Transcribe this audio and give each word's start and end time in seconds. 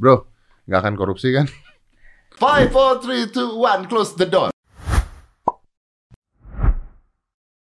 Bro, 0.00 0.24
nggak 0.64 0.80
akan 0.80 0.94
korupsi 0.96 1.28
kan? 1.30 1.44
Five, 2.32 2.72
four, 2.72 2.96
three, 2.98 3.28
two, 3.28 3.52
one, 3.54 3.84
close 3.84 4.16
the 4.16 4.24
door. 4.24 4.48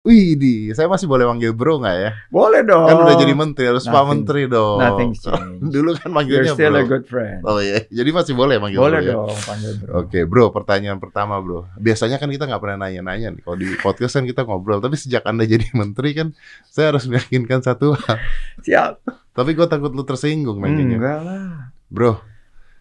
Wih, 0.02 0.34
di, 0.34 0.74
saya 0.74 0.90
masih 0.90 1.06
boleh 1.06 1.30
manggil 1.30 1.54
bro 1.54 1.78
nggak 1.78 1.94
ya? 1.96 2.12
Boleh 2.34 2.66
dong. 2.66 2.90
Kan 2.90 3.06
udah 3.06 3.16
jadi 3.18 3.34
menteri, 3.34 3.70
harus 3.70 3.86
Pak 3.86 3.94
Nothing- 3.94 4.10
Menteri 4.18 4.42
dong. 4.46 4.78
Nothing's 4.82 5.22
changed. 5.26 5.62
Dulu 5.62 5.90
kan 5.94 6.02
You're 6.02 6.14
manggilnya 6.18 6.54
still 6.58 6.74
bro. 6.74 6.82
a 6.82 6.90
good 6.90 7.06
friend. 7.06 7.40
Oh 7.46 7.58
iya, 7.58 7.86
jadi 7.86 8.10
masih 8.10 8.34
boleh 8.34 8.58
manggil 8.58 8.82
Boleh 8.82 8.98
bro 8.98 9.06
ya? 9.06 9.14
dong 9.14 9.42
panggil 9.46 9.72
bro. 9.78 9.90
Oke 10.02 10.20
bro, 10.26 10.46
pertanyaan 10.50 10.98
pertama 10.98 11.38
bro. 11.38 11.70
Biasanya 11.78 12.18
kan 12.18 12.30
kita 12.30 12.50
nggak 12.50 12.58
pernah 12.58 12.78
nanya-nanya 12.82 13.30
nih. 13.30 13.42
Kalau 13.46 13.58
di 13.58 13.68
podcast 13.78 14.14
kan 14.18 14.26
kita 14.26 14.42
ngobrol. 14.42 14.82
Tapi 14.82 14.98
sejak 14.98 15.22
anda 15.22 15.46
jadi 15.46 15.70
menteri 15.78 16.18
kan, 16.18 16.34
saya 16.66 16.98
harus 16.98 17.06
meyakinkan 17.06 17.62
satu 17.62 17.94
hal. 17.94 18.18
Siap. 18.66 19.06
Tapi 19.34 19.50
gue 19.54 19.68
takut 19.70 19.94
lu 19.94 20.02
tersinggung 20.02 20.58
nantinya. 20.58 20.98
Enggak 20.98 21.20
lah. 21.22 21.50
Bro, 21.92 22.24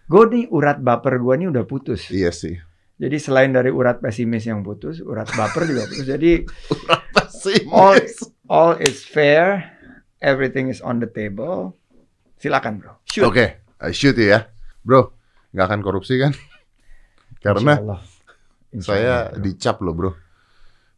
Gue 0.06 0.22
nih 0.27 0.45
urat 0.50 0.79
baper 0.79 1.18
gue 1.18 1.34
nih 1.37 1.48
udah 1.51 1.64
putus. 1.66 2.10
iya 2.10 2.30
sih. 2.30 2.59
Jadi 2.95 3.16
selain 3.16 3.51
dari 3.51 3.70
urat 3.70 3.98
pesimis 3.98 4.45
yang 4.45 4.60
putus, 4.60 4.98
urat 5.01 5.27
baper 5.32 5.66
juga 5.66 5.87
putus. 5.87 6.06
Jadi 6.06 6.30
Apa 6.95 7.23
sih? 7.27 7.66
all 7.70 7.98
all 8.46 8.73
is 8.78 9.02
fair, 9.02 9.70
everything 10.18 10.66
is 10.66 10.78
on 10.78 10.98
the 10.98 11.06
table. 11.06 11.74
Silakan 12.38 12.78
bro. 12.78 12.98
Shoot. 13.06 13.27
Oke, 13.27 13.46
I 13.78 13.91
shoot 13.91 14.15
ya. 14.15 14.46
Bro, 14.82 15.15
nggak 15.51 15.66
akan 15.66 15.80
korupsi 15.80 16.18
kan? 16.18 16.34
Karena 17.45 17.74
Insya 17.74 17.82
Allah. 17.82 18.01
Insya 18.70 18.87
saya 18.87 19.15
Allah, 19.27 19.30
bro. 19.32 19.42
dicap 19.42 19.77
loh 19.80 19.95
bro. 19.95 20.10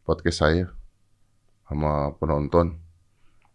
Podcast 0.03 0.37
saya 0.41 0.65
sama 1.65 2.13
penonton. 2.17 2.77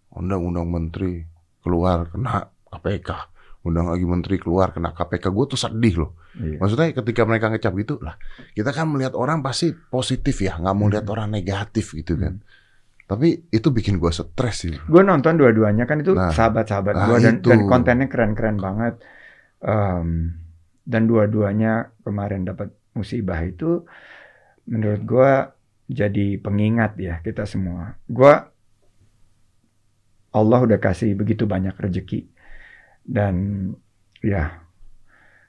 Undang-undang 0.09 0.67
menteri 0.67 1.23
keluar 1.61 2.09
kena 2.09 2.49
KPK. 2.73 3.11
Undang 3.59 3.91
lagi 3.91 4.07
menteri 4.07 4.39
keluar 4.39 4.71
kena 4.71 4.95
KPK. 4.95 5.29
Gue 5.29 5.45
tuh 5.47 5.59
sedih 5.59 5.95
loh. 5.99 6.11
Iya. 6.35 6.63
Maksudnya 6.63 6.95
ketika 6.95 7.27
mereka 7.27 7.51
ngecap 7.51 7.75
gitu 7.75 7.99
lah, 7.99 8.15
kita 8.53 8.71
kan 8.71 8.87
melihat 8.87 9.13
orang 9.13 9.43
pasti 9.43 9.75
positif 9.75 10.39
ya, 10.39 10.57
nggak 10.57 10.75
mau 10.75 10.87
lihat 10.87 11.05
Hmm. 11.05 11.15
orang 11.15 11.29
negatif 11.33 11.93
gitu 11.93 12.15
kan. 12.15 12.39
Tapi 13.05 13.49
itu 13.49 13.69
bikin 13.69 13.97
gue 13.97 14.09
stres 14.09 14.63
sih. 14.63 14.75
Gue 14.85 15.03
nonton 15.03 15.35
dua-duanya 15.35 15.85
kan 15.85 15.99
itu 15.99 16.13
Nah. 16.13 16.31
sahabat-sahabat 16.31 16.95
Nah, 16.95 17.07
gue 17.09 17.17
dan, 17.19 17.35
itu. 17.37 17.49
dan 17.49 17.61
kontennya 17.65 18.07
keren-keren 18.07 18.57
banget. 18.57 18.95
Em, 19.59 20.39
dan 20.85 21.03
dua-duanya 21.05 21.73
kemarin 22.01 22.45
dapat 22.45 22.71
musibah 22.93 23.41
itu 23.41 23.83
menurut 24.65 25.03
gue 25.03 25.31
jadi 25.89 26.37
pengingat 26.37 26.95
ya 26.97 27.19
kita 27.19 27.43
semua. 27.43 27.97
Gue 28.05 28.33
Allah 30.31 30.61
udah 30.61 30.79
kasih 30.79 31.17
begitu 31.17 31.45
banyak 31.45 31.73
rezeki 31.75 32.29
dan 33.09 33.35
ya 34.21 34.61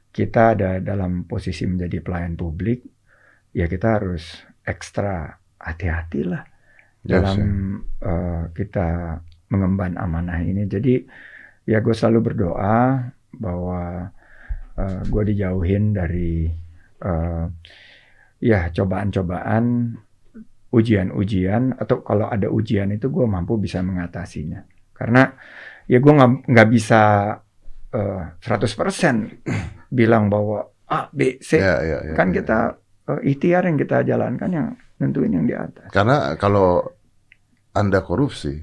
kita 0.10 0.56
ada 0.56 0.80
dalam 0.80 1.28
posisi 1.28 1.68
menjadi 1.68 2.00
pelayan 2.00 2.40
publik 2.40 2.80
ya 3.52 3.68
kita 3.68 4.00
harus 4.00 4.48
ekstra 4.64 5.28
hati-hati 5.60 6.22
lah 6.24 6.44
Yes, 7.08 7.16
dalam 7.16 7.40
eh, 8.04 8.44
kita 8.52 9.20
mengemban 9.56 9.96
amanah 9.96 10.44
ini. 10.44 10.68
Jadi 10.68 11.00
ya 11.64 11.80
gue 11.80 11.96
selalu 11.96 12.20
berdoa 12.20 13.08
bahwa 13.40 14.12
eh, 14.76 15.02
gue 15.08 15.24
dijauhin 15.32 15.96
dari 15.96 16.52
eh, 17.00 17.46
ya 18.44 18.60
cobaan-cobaan, 18.76 19.96
ujian-ujian 20.70 21.80
atau 21.80 22.04
kalau 22.04 22.28
ada 22.28 22.52
ujian 22.52 22.92
itu 22.92 23.08
gue 23.08 23.24
mampu 23.24 23.56
bisa 23.56 23.80
mengatasinya. 23.80 24.60
Karena 24.92 25.32
ya 25.88 26.04
gue 26.04 26.14
nggak 26.52 26.70
bisa 26.70 27.32
eh, 27.92 28.22
100% 28.42 29.46
bilang 29.90 30.30
bahwa 30.30 30.70
A, 30.90 31.10
B, 31.14 31.38
C. 31.42 31.62
Ya, 31.62 31.82
ya, 31.86 31.98
ya, 32.02 32.14
kan 32.18 32.34
ya. 32.34 32.42
kita 32.42 32.60
eh, 33.10 33.22
ikhtiar 33.30 33.66
yang 33.70 33.78
kita 33.78 34.02
jalankan 34.02 34.50
yang 34.50 34.68
nentuin 34.98 35.32
yang 35.34 35.46
di 35.46 35.56
atas. 35.56 35.90
Karena 35.94 36.34
kalau 36.36 36.82
anda 37.74 38.02
korupsi, 38.02 38.58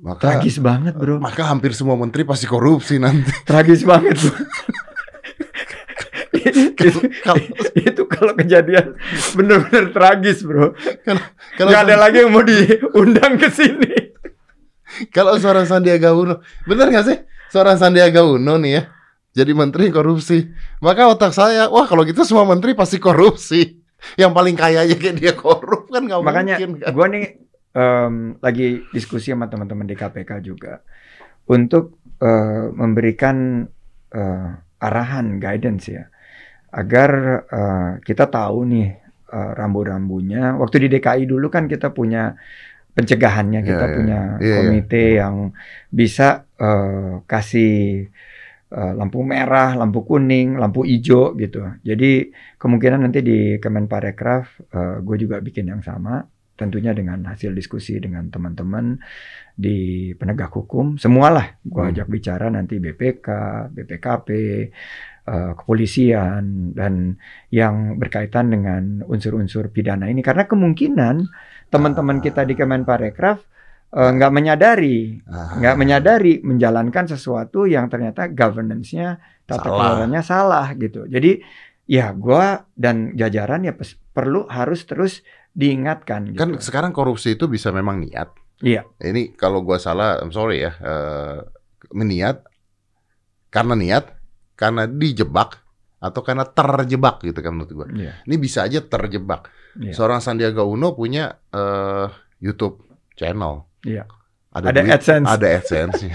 maka 0.00 0.38
Tragis 0.38 0.62
banget 0.62 0.94
bro. 0.94 1.18
maka 1.18 1.48
hampir 1.48 1.74
semua 1.74 1.98
menteri 1.98 2.22
pasti 2.22 2.46
korupsi 2.46 3.02
nanti. 3.02 3.30
Tragis 3.48 3.82
banget 3.82 4.16
bro. 4.20 4.34
itu, 6.34 7.00
Kalau- 7.24 7.48
itu 7.72 8.02
kalau 8.10 8.32
kejadian 8.36 8.98
bener-bener 9.32 9.90
tragis 9.94 10.44
bro. 10.44 10.76
Kalau 11.56 11.70
Gak 11.72 11.88
ada 11.88 11.96
lagi 11.96 12.20
yang 12.22 12.30
mau 12.34 12.44
diundang 12.44 13.40
ke 13.40 13.48
sini. 13.48 13.92
kalau 15.16 15.34
seorang 15.40 15.66
Sandiaga 15.66 16.14
Uno, 16.14 16.44
bener 16.68 16.86
nggak 16.90 17.06
sih? 17.06 17.18
Seorang 17.54 17.78
Sandiaga 17.78 18.26
Uno 18.26 18.58
nih 18.58 18.72
ya, 18.74 18.82
jadi 19.30 19.54
menteri 19.54 19.94
korupsi. 19.94 20.50
Maka 20.82 21.06
otak 21.06 21.30
saya, 21.30 21.70
wah 21.70 21.86
kalau 21.86 22.02
gitu 22.02 22.26
semua 22.26 22.42
menteri 22.42 22.74
pasti 22.74 22.98
korupsi. 22.98 23.78
Yang 24.18 24.32
paling 24.34 24.56
kaya 24.58 24.82
aja 24.82 24.98
kayak 24.98 25.16
dia 25.22 25.32
korup 25.38 25.86
kan 25.86 26.02
nggak 26.02 26.18
Makanya 26.18 26.54
mungkin 26.58 26.82
kan? 26.82 26.90
gue 26.92 27.06
nih 27.14 27.24
em, 27.78 28.14
lagi 28.42 28.68
diskusi 28.90 29.30
sama 29.30 29.46
teman-teman 29.46 29.86
di 29.86 29.94
KPK 29.94 30.30
juga 30.42 30.82
untuk 31.46 32.02
eh, 32.18 32.74
memberikan 32.74 33.64
eh, 34.10 34.50
arahan 34.82 35.38
guidance 35.38 35.88
ya 35.88 36.04
agar 36.74 37.10
eh, 37.48 37.90
kita 38.02 38.28
tahu 38.28 38.66
nih 38.66 38.88
eh, 39.30 39.50
rambu-rambunya. 39.54 40.58
Waktu 40.58 40.90
di 40.90 40.98
DKI 40.98 41.24
dulu 41.30 41.48
kan 41.48 41.70
kita 41.70 41.94
punya 41.94 42.34
pencegahannya, 42.94 43.60
kita 43.60 43.74
Iya, 43.76 43.90
iya. 43.90 43.96
punya 43.96 44.20
Iya, 44.38 44.46
iya. 44.46 44.54
komite 44.56 45.04
yang 45.18 45.34
bisa 45.90 46.28
eh, 46.56 47.20
kasih 47.26 48.06
eh, 48.70 48.92
lampu 48.94 49.22
merah, 49.22 49.74
lampu 49.74 50.02
kuning, 50.02 50.56
lampu 50.56 50.82
hijau 50.82 51.34
gitu. 51.36 51.62
Jadi 51.82 52.30
kemungkinan 52.58 53.02
nanti 53.02 53.20
di 53.20 53.38
Kemenparekraf 53.58 54.44
eh, 54.72 54.96
gue 55.02 55.16
juga 55.18 55.38
bikin 55.38 55.70
yang 55.70 55.82
sama, 55.82 56.22
tentunya 56.54 56.94
dengan 56.94 57.22
hasil 57.26 57.50
diskusi 57.50 57.98
dengan 57.98 58.30
teman-teman 58.30 58.98
di 59.54 60.10
penegak 60.14 60.50
hukum, 60.50 60.98
semualah 60.98 61.62
gue 61.62 61.82
Hmm. 61.82 61.90
ajak 61.94 62.06
bicara 62.10 62.46
nanti 62.50 62.78
BPK, 62.78 63.28
BPKP, 63.70 64.28
eh, 65.24 65.52
kepolisian 65.54 66.74
dan 66.74 67.14
yang 67.50 67.98
berkaitan 67.98 68.50
dengan 68.50 68.82
unsur-unsur 69.06 69.70
pidana 69.70 70.06
ini 70.06 70.20
karena 70.20 70.44
kemungkinan 70.44 71.16
teman-teman 71.74 72.22
kita 72.22 72.46
di 72.46 72.54
Kemenparekraf 72.54 73.38
eh, 73.90 74.10
nggak 74.14 74.30
menyadari 74.30 75.18
Ah, 75.26 75.58
nggak 75.58 75.74
menyadari 75.74 76.38
menjalankan 76.40 77.10
sesuatu 77.10 77.66
yang 77.66 77.90
ternyata 77.90 78.30
governance-nya 78.30 79.18
tata 79.42 79.66
kelolanya 79.66 80.22
salah 80.22 80.70
gitu. 80.78 81.04
Jadi 81.04 81.42
ya 81.84 82.14
gua 82.14 82.64
dan 82.78 83.12
jajaran 83.12 83.66
ya 83.66 83.74
pes- 83.74 83.98
perlu 84.14 84.46
harus 84.46 84.86
terus 84.86 85.20
diingatkan 85.52 86.30
gitu. 86.32 86.40
Kan 86.40 86.50
sekarang 86.62 86.94
korupsi 86.94 87.34
itu 87.34 87.50
bisa 87.50 87.74
memang 87.74 87.98
niat. 88.00 88.30
Iya. 88.62 88.86
Ini 89.02 89.34
kalau 89.34 89.66
gua 89.66 89.76
salah, 89.76 90.22
I'm 90.22 90.30
sorry 90.30 90.62
ya. 90.62 90.72
eh, 90.78 91.38
meniat 91.92 92.46
karena 93.50 93.74
niat, 93.78 94.04
karena 94.58 94.86
dijebak 94.86 95.62
atau 96.04 96.20
karena 96.20 96.44
terjebak 96.44 97.24
gitu 97.24 97.40
kan 97.40 97.56
menurut 97.56 97.72
gua. 97.72 97.86
Iya. 97.88 98.20
Ini 98.28 98.36
bisa 98.36 98.68
aja 98.68 98.84
terjebak. 98.84 99.48
Iya. 99.80 99.96
Seorang 99.96 100.20
Sandiaga 100.20 100.60
Uno 100.60 100.92
punya 100.92 101.32
eh, 101.48 102.06
YouTube 102.44 102.84
channel. 103.16 103.64
Iya. 103.88 104.04
Ada, 104.52 104.70
Ada 104.70 104.80
duit, 104.84 104.92
AdSense. 104.92 105.26
Ada 105.26 105.46
AdSense. 105.58 106.00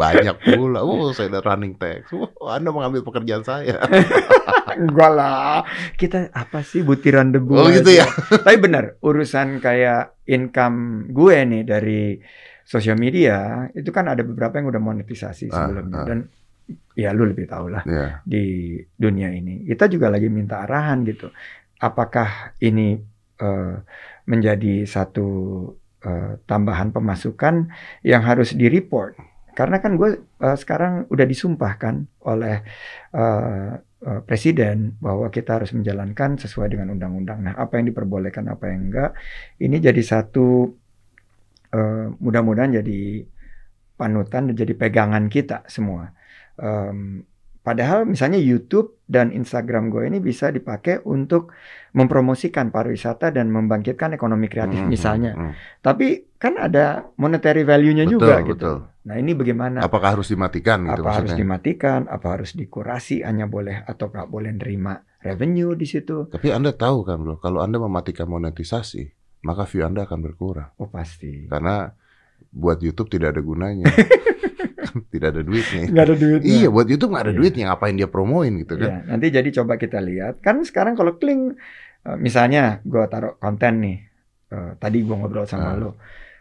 Banyak 0.00 0.36
pula. 0.44 0.84
Oh, 0.84 1.10
saya 1.10 1.32
ada 1.32 1.40
running 1.42 1.74
text. 1.74 2.14
Oh, 2.14 2.52
Anda 2.52 2.70
mengambil 2.70 3.02
pekerjaan 3.02 3.42
saya. 3.42 3.80
Enggak 4.80 5.10
lah. 5.10 5.66
Kita 5.98 6.30
apa 6.30 6.62
sih 6.62 6.86
butiran 6.86 7.34
debu. 7.34 7.58
Oh, 7.58 7.66
gitu 7.72 7.90
ya? 7.90 8.06
Tapi 8.46 8.56
benar, 8.60 9.00
urusan 9.02 9.58
kayak 9.58 10.20
income 10.30 11.10
gue 11.10 11.36
nih 11.42 11.62
dari 11.66 12.02
sosial 12.62 12.94
media 12.94 13.66
itu 13.74 13.90
kan 13.90 14.06
ada 14.06 14.22
beberapa 14.22 14.62
yang 14.62 14.70
udah 14.70 14.78
monetisasi 14.78 15.50
Ah, 15.50 15.66
sebelumnya 15.66 15.96
ah. 15.98 16.06
dan 16.06 16.18
ya 16.94 17.10
lu 17.16 17.24
lebih 17.28 17.46
tahu 17.48 17.72
lah 17.72 17.82
Ya. 17.88 18.20
di 18.26 18.76
dunia 18.94 19.30
ini. 19.32 19.64
Kita 19.64 19.88
juga 19.88 20.10
lagi 20.12 20.28
minta 20.28 20.60
arahan 20.64 21.02
gitu. 21.06 21.30
Apakah 21.80 22.52
ini 22.60 23.00
eh, 23.40 23.74
menjadi 24.26 24.84
satu 24.84 25.28
eh, 26.04 26.38
tambahan 26.44 26.92
pemasukan 26.92 27.72
yang 28.04 28.22
harus 28.22 28.52
di-report? 28.52 29.16
Karena 29.56 29.80
kan 29.80 29.96
gue 29.96 30.10
eh, 30.40 30.56
sekarang 30.56 31.08
udah 31.08 31.26
disumpahkan 31.26 31.94
oleh 32.28 32.60
eh, 33.16 33.70
eh, 33.80 34.20
presiden 34.28 34.94
bahwa 35.00 35.32
kita 35.32 35.56
harus 35.60 35.72
menjalankan 35.72 36.36
sesuai 36.36 36.68
dengan 36.72 36.92
undang-undang. 36.92 37.40
Nah, 37.48 37.54
apa 37.56 37.80
yang 37.80 37.88
diperbolehkan, 37.88 38.44
apa 38.48 38.68
yang 38.68 38.92
enggak, 38.92 39.10
ini 39.58 39.80
jadi 39.80 40.02
satu 40.04 40.68
eh, 41.72 42.06
mudah-mudahan 42.18 42.76
jadi 42.82 43.24
panutan 43.96 44.48
dan 44.52 44.54
jadi 44.56 44.72
pegangan 44.76 45.28
kita 45.28 45.64
semua. 45.68 46.12
Em, 46.60 47.24
padahal 47.60 48.04
misalnya 48.04 48.36
YouTube 48.36 49.00
dan 49.04 49.32
Instagram 49.32 49.88
gue 49.88 50.04
ini 50.04 50.18
bisa 50.18 50.48
dipakai 50.48 51.00
untuk 51.02 51.50
mempromosikan 51.90 52.68
pariwisata 52.68 53.28
dan 53.30 53.48
membangkitkan 53.48 54.12
ekonomi 54.12 54.46
kreatif 54.46 54.78
Hmm, 54.78 54.88
misalnya. 54.88 55.32
hmm, 55.32 55.42
hmm. 55.42 55.54
Tapi 55.80 56.08
kan 56.36 56.54
ada 56.56 57.10
monetary 57.16 57.64
value-nya 57.64 58.04
Betul, 58.04 58.14
juga 58.14 58.34
betul. 58.38 58.48
gitu. 58.50 58.72
Nah 59.00 59.16
ini 59.16 59.32
bagaimana? 59.32 59.80
Apakah 59.80 60.14
harus 60.14 60.28
dimatikan 60.28 60.84
gitu 60.84 61.00
apa 61.00 61.10
harus 61.10 61.32
maksudnya? 61.32 61.40
dimatikan? 61.40 62.00
Apa 62.06 62.26
harus 62.36 62.50
dikurasi? 62.52 63.24
Hanya 63.24 63.44
boleh 63.44 63.80
atau 63.82 64.08
nggak 64.08 64.28
boleh 64.28 64.52
nerima 64.52 64.94
revenue 65.18 65.72
di 65.72 65.84
situ? 65.84 66.28
Tapi 66.28 66.52
Anda 66.52 66.70
tahu 66.70 67.02
kan 67.02 67.16
bro, 67.18 67.36
kalau 67.36 67.60
Anda 67.60 67.76
mematikan 67.76 68.28
monetisasi, 68.28 69.08
maka 69.42 69.64
view 69.64 69.82
Anda 69.82 70.04
akan 70.04 70.20
berkurang. 70.20 70.70
Oh 70.76 70.86
pasti. 70.86 71.48
Karena 71.48 71.88
buat 72.50 72.78
YouTube 72.78 73.08
tidak 73.08 73.38
ada 73.38 73.42
gunanya. 73.42 73.86
tidak 75.14 75.28
ada 75.38 75.42
duitnya. 75.42 75.86
Nggak 75.86 76.04
ada 76.04 76.16
duitnya. 76.16 76.50
Iya, 76.50 76.68
buat 76.68 76.86
YouTube 76.86 77.10
nggak 77.10 77.24
ada 77.24 77.32
Iya. 77.32 77.38
duitnya. 77.38 77.64
Ngapain 77.70 77.94
dia 77.94 78.08
promoin 78.10 78.52
gitu 78.58 78.74
kan? 78.74 78.90
Ya, 78.90 78.96
nanti 79.06 79.26
jadi 79.30 79.48
coba 79.62 79.78
kita 79.78 79.98
lihat. 79.98 80.42
Kan 80.42 80.66
sekarang 80.66 80.98
kalau 80.98 81.14
kling, 81.14 81.54
eh, 82.02 82.16
misalnya 82.18 82.82
gua 82.82 83.06
taruh 83.06 83.38
konten 83.38 83.78
nih, 83.80 83.96
eh, 84.50 84.70
tadi 84.76 84.98
gua 85.02 85.16
ngobrol 85.22 85.46
sama 85.46 85.70
Ah. 85.70 85.78
lo. 85.78 85.90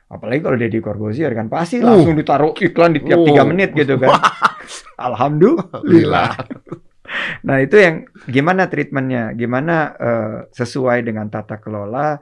Apalagi 0.09 0.41
kalau 0.41 0.57
Deddy 0.57 0.81
Corbuzier 0.81 1.29
kan 1.38 1.45
pasti 1.47 1.77
Uh. 1.77 1.85
langsung 1.85 2.17
ditaruh 2.17 2.57
iklan 2.57 2.97
di 2.97 3.06
tiap 3.06 3.21
tiga 3.21 3.45
menit 3.45 3.77
gitu 3.77 4.01
kan. 4.01 4.09
Alhamdulillah. 4.97 6.33
Nah 7.45 7.57
itu 7.57 7.77
yang 7.77 7.95
gimana 8.25 8.65
treatmentnya, 8.65 9.33
gimana 9.33 9.75
eh, 9.94 10.38
sesuai 10.50 11.06
dengan 11.06 11.29
tata 11.29 11.57
kelola, 11.57 12.17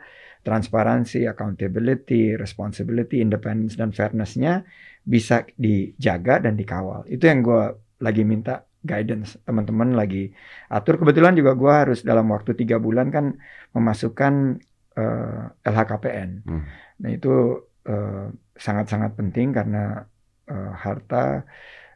transparansi, 0.48 1.28
accountability, 1.28 2.40
responsibility, 2.40 3.20
independence 3.20 3.76
dan 3.76 3.92
fairness-nya 3.92 4.64
bisa 5.04 5.44
dijaga 5.60 6.40
dan 6.48 6.56
dikawal. 6.56 7.04
Itu 7.12 7.28
yang 7.28 7.44
gue 7.44 7.76
lagi 8.00 8.24
minta 8.24 8.64
guidance 8.80 9.36
teman-teman 9.44 9.92
lagi 9.92 10.32
atur. 10.72 11.04
Kebetulan 11.04 11.36
juga 11.36 11.52
gue 11.60 11.74
harus 11.74 12.00
dalam 12.08 12.32
waktu 12.32 12.56
tiga 12.56 12.80
bulan 12.80 13.12
kan 13.12 13.36
memasukkan 13.76 14.64
eh, 14.96 15.44
LHKPN. 15.68 16.30
Hmm. 16.48 16.64
Nah 17.04 17.10
itu 17.12 17.68
eh, 17.84 18.32
sangat-sangat 18.56 19.20
penting 19.20 19.52
karena 19.52 20.08
eh, 20.48 20.72
harta 20.80 21.44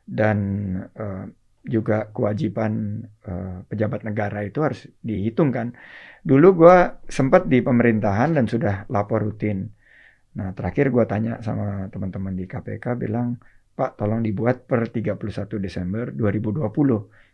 dan 0.03 0.37
eh, 0.91 1.25
juga 1.61 2.09
kewajiban 2.09 3.05
eh, 3.23 3.57
pejabat 3.69 4.01
negara 4.03 4.43
itu 4.43 4.59
harus 4.59 4.89
dihitung 4.99 5.53
kan. 5.53 5.71
Dulu 6.21 6.47
gue 6.53 6.77
sempat 7.09 7.49
di 7.49 7.65
pemerintahan 7.65 8.37
dan 8.37 8.45
sudah 8.45 8.85
lapor 8.93 9.25
rutin. 9.25 9.65
Nah 10.37 10.53
terakhir 10.53 10.93
gue 10.93 11.03
tanya 11.09 11.41
sama 11.41 11.89
teman-teman 11.89 12.37
di 12.37 12.45
KPK 12.45 12.93
bilang, 13.01 13.41
Pak 13.73 13.97
tolong 13.97 14.21
dibuat 14.21 14.69
per 14.69 14.85
31 14.85 15.17
Desember 15.57 16.13
2020. 16.13 16.61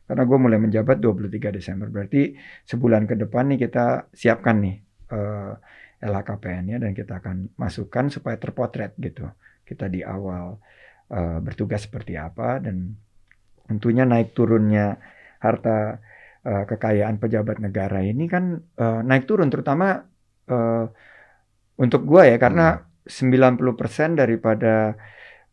Karena 0.07 0.23
gue 0.23 0.37
mulai 0.39 0.59
menjabat 0.63 1.03
23 1.03 1.51
Desember. 1.51 1.91
Berarti 1.91 2.31
sebulan 2.63 3.03
ke 3.11 3.19
depan 3.19 3.51
nih 3.51 3.67
kita 3.67 4.07
siapkan 4.15 4.63
nih 4.63 4.75
eh, 5.11 5.53
LHKPN-nya 6.07 6.79
dan 6.79 6.95
kita 6.95 7.19
akan 7.19 7.59
masukkan 7.59 8.07
supaya 8.07 8.39
terpotret 8.39 8.95
gitu. 9.03 9.27
Kita 9.67 9.91
di 9.91 9.99
awal 9.99 10.55
eh, 11.11 11.43
bertugas 11.43 11.91
seperti 11.91 12.15
apa 12.15 12.63
dan 12.63 12.95
tentunya 13.67 14.07
naik 14.07 14.31
turunnya 14.31 14.95
harta 15.43 15.99
eh, 16.43 16.63
kekayaan 16.65 17.17
pejabat 17.17 17.57
negara 17.57 18.01
ini 18.01 18.27
kan 18.27 18.57
eh, 18.59 18.99
naik 19.01 19.25
turun 19.25 19.49
terutama 19.49 20.03
eh, 20.45 20.85
untuk 21.77 22.03
gua 22.03 22.25
ya 22.25 22.37
karena 22.37 22.81
90% 23.07 23.63
daripada 24.13 24.93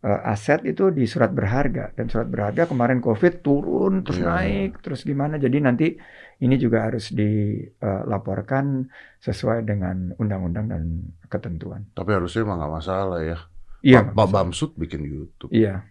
eh, 0.00 0.20
aset 0.26 0.66
itu 0.66 0.90
di 0.90 1.06
surat 1.06 1.30
berharga 1.30 1.94
dan 1.94 2.10
surat 2.10 2.26
berharga 2.26 2.66
kemarin 2.66 2.98
Covid 2.98 3.40
turun 3.40 4.02
terus 4.02 4.20
Iya. 4.20 4.28
naik 4.28 4.82
terus 4.82 5.06
gimana 5.06 5.38
jadi 5.38 5.62
nanti 5.62 5.94
ini 6.34 6.58
juga 6.58 6.90
harus 6.90 7.14
dilaporkan 7.14 8.90
sesuai 9.20 9.62
dengan 9.64 10.12
undang-undang 10.18 10.66
dan 10.66 10.82
ketentuan. 11.30 11.86
Tapi 11.94 12.10
harusnya 12.10 12.42
emang 12.42 12.58
nggak 12.58 12.74
masalah 12.74 13.20
ya. 13.22 13.38
Iya, 13.80 14.00
Pak, 14.02 14.16
Pak 14.16 14.28
Bamsud 14.32 14.70
bikin 14.74 15.04
YouTube, 15.04 15.52
Iya. 15.52 15.84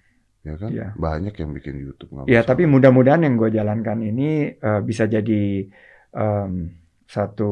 Ya 0.43 0.55
kan? 0.55 0.69
Iya. 0.69 0.87
Banyak 0.95 1.33
yang 1.35 1.51
bikin 1.51 1.75
YouTube. 1.79 2.11
nggak 2.11 2.25
Ya, 2.27 2.39
masalah. 2.39 2.47
tapi 2.49 2.63
mudah-mudahan 2.65 3.21
yang 3.23 3.35
gue 3.35 3.49
jalankan 3.49 3.97
ini 4.01 4.23
eh, 4.53 4.81
bisa 4.83 5.03
jadi 5.07 5.67
em, 6.13 6.51
satu 7.05 7.51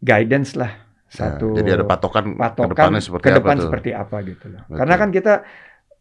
guidance 0.00 0.54
lah, 0.54 0.72
Ya, 1.14 1.38
satu 1.38 1.54
jadi 1.54 1.78
ada 1.78 1.84
patokan, 1.86 2.34
ke 2.34 2.36
patokan 2.36 2.68
depannya 2.68 3.00
seperti 3.00 3.24
ke 3.24 3.30
apa 3.30 3.38
depan 3.38 3.54
tuh. 3.54 3.64
seperti 3.64 3.90
apa 3.94 4.16
gitu 4.26 4.46
loh. 4.50 4.62
Betul. 4.66 4.76
Karena 4.76 4.94
kan 4.98 5.08
kita 5.10 5.34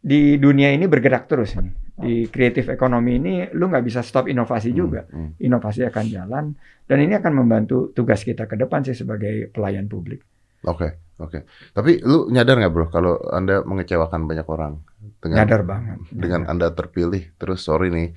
di 0.03 0.21
dunia 0.35 0.73
ini 0.73 0.85
bergerak 0.89 1.29
terus 1.29 1.53
nih. 1.55 1.71
Di 1.93 2.13
creative 2.27 2.73
economy 2.73 3.21
ini 3.21 3.33
lu 3.53 3.69
nggak 3.69 3.85
bisa 3.85 4.01
stop 4.01 4.25
inovasi 4.25 4.73
Hmm, 4.73 4.77
juga. 4.77 5.01
hmm. 5.05 5.37
Inovasi 5.37 5.85
akan 5.85 6.05
jalan 6.09 6.45
dan 6.83 6.97
ini 6.97 7.13
akan 7.13 7.33
membantu 7.37 7.93
tugas 7.93 8.25
kita 8.25 8.49
ke 8.49 8.57
depan 8.57 8.81
sih 8.81 8.97
sebagai 8.97 9.53
pelayan 9.53 9.85
publik. 9.85 10.25
Oke, 10.63 10.87
oke. 11.17 11.43
Tapi 11.69 11.99
lu 12.01 12.27
nyadar 12.27 12.55
nggak 12.55 12.71
bro 12.71 12.85
kalau 12.87 13.19
anda 13.27 13.61
mengecewakan 13.61 14.23
banyak 14.23 14.45
orang 14.45 14.79
dengan 15.19 15.43
Nyadar 15.43 15.61
banget. 15.61 15.97
dengan 16.09 16.41
anda 16.47 16.67
terpilih 16.69 17.35
terus 17.35 17.59
sorry 17.61 17.87
nih 17.87 18.15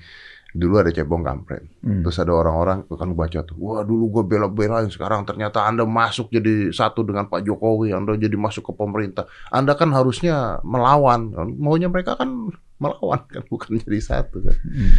dulu 0.49 0.79
ada 0.79 0.89
cebong 0.89 1.21
kampret 1.21 1.67
Hmm. 1.83 2.01
terus 2.01 2.17
ada 2.17 2.31
orang-orang 2.31 2.87
kan 2.87 3.11
baca 3.13 3.43
tuh 3.43 3.53
wah 3.57 3.83
dulu 3.83 4.07
gue 4.09 4.23
bela-belain 4.25 4.87
sekarang 4.87 5.21
ternyata 5.21 5.61
anda 5.61 5.83
masuk 5.83 6.31
jadi 6.31 6.71
satu 6.71 7.03
dengan 7.03 7.27
Pak 7.27 7.43
Jokowi 7.43 7.91
anda 7.91 8.15
jadi 8.15 8.33
masuk 8.33 8.63
ke 8.63 8.73
pemerintah 8.73 9.27
anda 9.47 9.75
kan 9.75 9.91
harusnya 9.91 10.63
melawan 10.63 11.29
maunya 11.53 11.85
mereka 11.85 12.15
kan 12.15 12.49
melawan 12.77 13.21
kan 13.27 13.43
bukan 13.51 13.75
jadi 13.77 13.99
satu 13.99 14.39
kan 14.41 14.55
Hmm. 14.57 14.91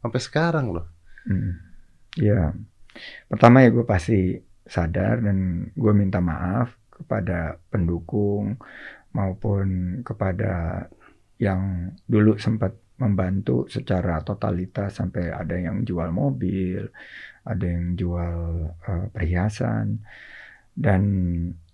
sampai 0.00 0.20
sekarang 0.20 0.66
loh 0.70 0.88
Hmm. 1.24 1.60
Ya, 2.16 2.52
pertama 3.26 3.60
ya 3.60 3.68
gue 3.70 3.84
pasti 3.84 4.36
sadar 4.62 5.18
dan 5.18 5.36
gue 5.70 5.92
minta 5.92 6.18
maaf 6.18 6.72
kepada 6.94 7.58
pendukung 7.70 8.58
maupun 9.14 10.00
kepada 10.06 10.86
yang 11.38 11.92
dulu 12.06 12.38
sempat 12.38 12.74
membantu 12.94 13.66
secara 13.66 14.22
totalitas 14.22 14.94
sampai 14.94 15.34
ada 15.34 15.58
yang 15.58 15.82
jual 15.82 16.14
mobil, 16.14 16.86
ada 17.42 17.66
yang 17.66 17.98
jual 17.98 18.70
eh, 18.70 19.06
perhiasan 19.10 19.98
dan 20.74 21.02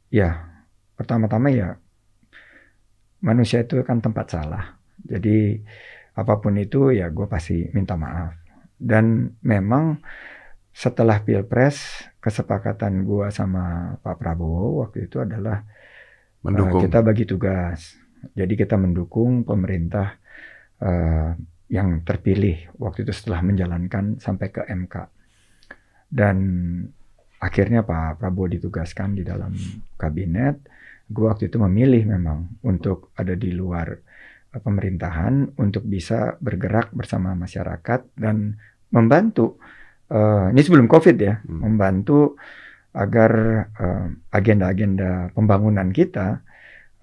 ya 0.08 0.48
pertama-tama 0.96 1.48
ya 1.52 1.76
manusia 3.20 3.64
itu 3.64 3.80
kan 3.84 4.00
tempat 4.00 4.26
salah. 4.32 4.64
Jadi 5.00 5.60
apa 6.16 6.40
pun 6.40 6.56
itu 6.60 6.92
ya 6.92 7.08
gue 7.08 7.24
pasti 7.28 7.68
minta 7.72 7.96
maaf. 7.96 8.36
Dan 8.80 9.36
memang 9.44 10.00
setelah 10.72 11.20
pilpres 11.20 12.08
kesepakatan 12.20 13.02
gua 13.08 13.32
sama 13.32 13.96
Pak 14.04 14.20
Prabowo 14.20 14.84
waktu 14.84 15.08
itu 15.08 15.24
adalah 15.24 15.64
eh, 15.64 16.44
mendukung 16.44 16.84
kita 16.84 17.00
bagi 17.00 17.24
tugas. 17.24 17.96
Jadi 18.36 18.52
kita 18.54 18.76
mendukung 18.76 19.48
pemerintah 19.48 20.20
eh, 20.84 21.32
yang 21.72 22.04
terpilih 22.04 22.76
waktu 22.76 23.08
itu 23.08 23.12
setelah 23.16 23.40
menjalankan 23.40 24.20
sampai 24.20 24.52
ke 24.52 24.62
MK. 24.68 24.94
Dan 26.12 26.36
akhirnya 27.40 27.80
Pak 27.88 28.20
Prabowo 28.20 28.52
ditugaskan 28.52 29.16
di 29.16 29.24
dalam 29.24 29.56
kabinet. 29.96 30.60
Gua 31.10 31.34
waktu 31.34 31.48
itu 31.48 31.56
memilih 31.58 32.06
memang 32.06 32.60
untuk 32.68 33.16
ada 33.16 33.32
di 33.32 33.50
luar 33.56 33.96
eh, 34.52 34.60
pemerintahan 34.60 35.56
untuk 35.56 35.88
bisa 35.88 36.36
bergerak 36.36 36.92
bersama 36.92 37.32
masyarakat 37.32 38.12
dan 38.12 38.60
membantu 38.92 39.56
eh, 40.10 40.46
ini 40.52 40.60
sebelum 40.60 40.86
Covid 40.90 41.16
ya, 41.16 41.38
Hmm. 41.40 41.60
membantu 41.64 42.36
agar 42.90 43.32
eh, 43.70 44.06
agenda-agenda 44.34 45.30
pembangunan 45.32 45.88
kita 45.94 46.42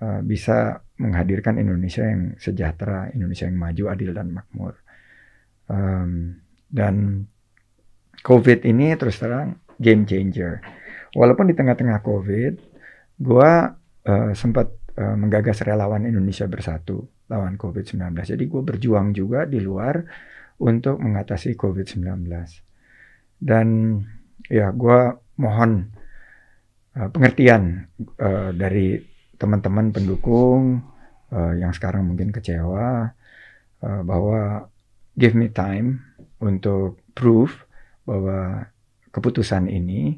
eh, 0.03 0.19
bisa 0.21 0.83
menghadirkan 0.99 1.57
Indonesia 1.61 2.05
yang 2.05 2.35
sejahtera, 2.37 3.09
Indonesia 3.13 3.45
yang 3.49 3.57
maju, 3.57 3.83
adil 3.93 4.11
dan 4.13 4.33
makmur. 4.33 4.73
Em, 5.67 6.41
dan 6.67 7.25
COVID 8.23 8.65
ini 8.65 8.97
terus 8.97 9.19
terang 9.21 9.61
game 9.77 10.03
changer. 10.09 10.59
Walaupun 11.15 11.47
di 11.49 11.55
tengah-tengah 11.55 12.01
COVID, 12.01 12.53
gua 13.21 13.71
eh, 14.07 14.31
sempat 14.33 14.67
eh, 14.97 15.15
menggagas 15.15 15.61
relawan 15.63 16.03
Indonesia 16.07 16.49
bersatu 16.49 17.05
lawan 17.27 17.59
COVID-19. 17.59 18.15
Jadi 18.23 18.43
gue 18.47 18.61
berjuang 18.63 19.11
juga 19.11 19.43
di 19.43 19.59
luar 19.59 19.99
untuk 20.63 20.97
mengatasi 20.97 21.53
COVID-19. 21.59 22.07
Dan 23.37 23.99
ya 24.49 24.73
gue 24.73 24.99
mohon 25.37 25.91
eh, 26.97 27.09
pengertian 27.09 27.85
eh, 28.17 28.51
dari 28.53 28.97
teman-teman 29.37 29.93
pendukung 29.93 30.81
eh, 31.29 31.53
yang 31.61 31.71
sekarang 31.71 32.09
mungkin 32.09 32.33
kecewa 32.33 33.13
eh, 33.85 34.01
bahwa 34.01 34.65
give 35.17 35.37
me 35.37 35.49
time 35.53 36.01
untuk 36.41 37.01
proof 37.13 37.65
bahwa 38.05 38.65
keputusan 39.13 39.69
ini 39.69 40.17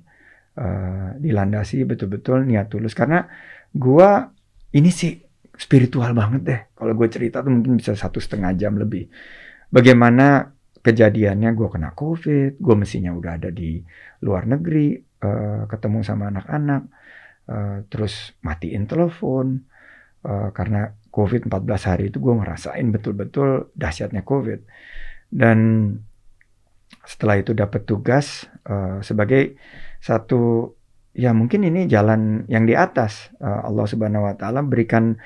eh, 0.56 1.10
dilandasi 1.20 1.84
betul-betul 1.84 2.48
niat 2.48 2.72
tulus. 2.72 2.96
Karena 2.96 3.28
gua 3.72 4.32
ini 4.76 4.90
sih 4.94 5.18
spiritual 5.60 6.16
banget 6.16 6.42
deh. 6.48 6.62
Kalau 6.72 6.96
gue 6.96 7.08
cerita 7.12 7.44
tuh 7.44 7.52
mungkin 7.52 7.76
bisa 7.76 7.92
satu 7.92 8.24
setengah 8.24 8.56
jam 8.56 8.80
lebih. 8.80 9.12
Bagaimana 9.68 10.56
kejadiannya 10.80 11.50
gue 11.54 11.68
kena 11.68 11.92
covid 11.94 12.60
gue 12.60 12.76
mestinya 12.76 13.12
udah 13.12 13.36
ada 13.36 13.50
di 13.52 13.80
luar 14.24 14.48
negeri 14.48 14.96
eh, 15.00 15.64
ketemu 15.68 16.00
sama 16.04 16.32
anak-anak 16.32 16.84
eh, 17.52 17.78
terus 17.92 18.34
matiin 18.44 18.88
telepon 18.88 19.60
eh, 20.24 20.50
karena 20.56 20.92
COVID 21.10 21.50
14 21.50 21.90
hari 21.90 22.04
itu 22.14 22.22
gue 22.22 22.34
ngerasain 22.38 22.86
betul-betul 22.94 23.74
dahsyatnya 23.74 24.22
COVID. 24.22 24.62
Dan 25.30 25.58
setelah 27.06 27.42
itu 27.42 27.54
dapat 27.54 27.86
tugas 27.86 28.50
uh, 28.66 29.02
sebagai 29.02 29.58
satu 30.02 30.74
ya 31.14 31.34
mungkin 31.34 31.66
ini 31.66 31.90
jalan 31.90 32.46
yang 32.50 32.66
di 32.70 32.78
atas 32.78 33.34
uh, 33.42 33.66
Allah 33.66 33.86
Subhanahu 33.90 34.30
wa 34.30 34.36
taala 34.38 34.62
berikan 34.62 35.18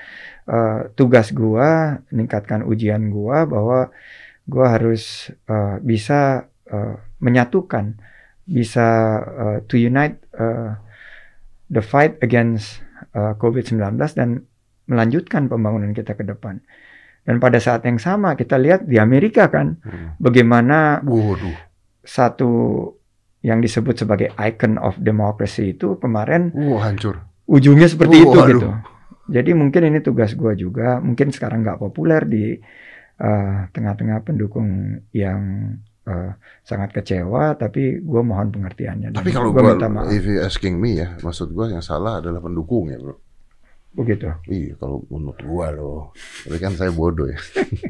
uh, 0.48 0.88
tugas 0.96 1.36
gua 1.36 2.00
meningkatkan 2.12 2.64
ujian 2.64 3.12
gua 3.12 3.44
bahwa 3.48 3.92
gua 4.48 4.76
harus 4.76 5.32
uh, 5.48 5.80
bisa 5.80 6.52
uh, 6.72 6.96
menyatukan 7.24 8.00
bisa 8.44 8.88
uh, 9.24 9.58
to 9.72 9.80
unite 9.80 10.20
uh, 10.36 10.76
the 11.72 11.80
fight 11.80 12.20
against 12.20 12.84
uh, 13.16 13.36
COVID-19 13.40 13.96
dan 14.20 14.44
melanjutkan 14.88 15.48
pembangunan 15.48 15.96
kita 15.96 16.14
ke 16.20 16.28
depan. 16.28 16.60
Dan 17.24 17.40
pada 17.40 17.56
saat 17.56 17.88
yang 17.88 18.04
sama 18.04 18.36
kita 18.36 18.60
lihat 18.60 18.84
di 18.84 19.00
Amerika 19.00 19.48
kan 19.48 19.80
hmm. 19.80 20.20
bagaimana 20.20 21.00
Waduh. 21.08 21.56
satu 22.04 22.52
yang 23.44 23.64
disebut 23.64 24.04
sebagai 24.04 24.36
icon 24.36 24.76
of 24.80 25.00
democracy 25.00 25.72
itu 25.72 25.96
kemarin 26.04 26.52
uh, 26.52 26.80
hancur. 26.84 27.24
Ujungnya 27.48 27.88
seperti 27.88 28.20
uh, 28.20 28.24
itu 28.28 28.38
aduh. 28.40 28.50
gitu. 28.52 28.70
Jadi 29.32 29.52
mungkin 29.56 29.88
ini 29.88 30.04
tugas 30.04 30.36
gue 30.36 30.52
juga. 30.60 31.00
Mungkin 31.00 31.32
sekarang 31.32 31.64
nggak 31.64 31.80
populer 31.80 32.28
di 32.28 32.60
uh, 33.20 33.68
tengah-tengah 33.70 34.24
pendukung 34.26 35.02
yang 35.14 35.76
uh, 36.08 36.32
sangat 36.66 36.96
kecewa, 36.96 37.60
tapi 37.60 38.02
gue 38.02 38.22
mohon 38.22 38.50
pengertiannya. 38.50 39.14
Tapi 39.14 39.30
kalau 39.30 39.52
gue, 39.52 39.62
if 40.14 40.24
you 40.24 40.40
asking 40.42 40.82
me 40.82 41.02
ya, 41.02 41.18
maksud 41.22 41.52
gue 41.52 41.74
yang 41.74 41.84
salah 41.84 42.24
adalah 42.24 42.42
pendukung 42.42 42.90
ya 42.90 42.98
bro. 42.98 43.18
Begitu. 43.94 44.26
Iya, 44.50 44.74
kalau 44.82 45.06
menurut 45.06 45.40
gua 45.46 45.68
loh. 45.70 46.02
Tapi 46.44 46.58
kan 46.58 46.74
saya 46.74 46.90
bodoh 46.90 47.30
ya. 47.30 47.38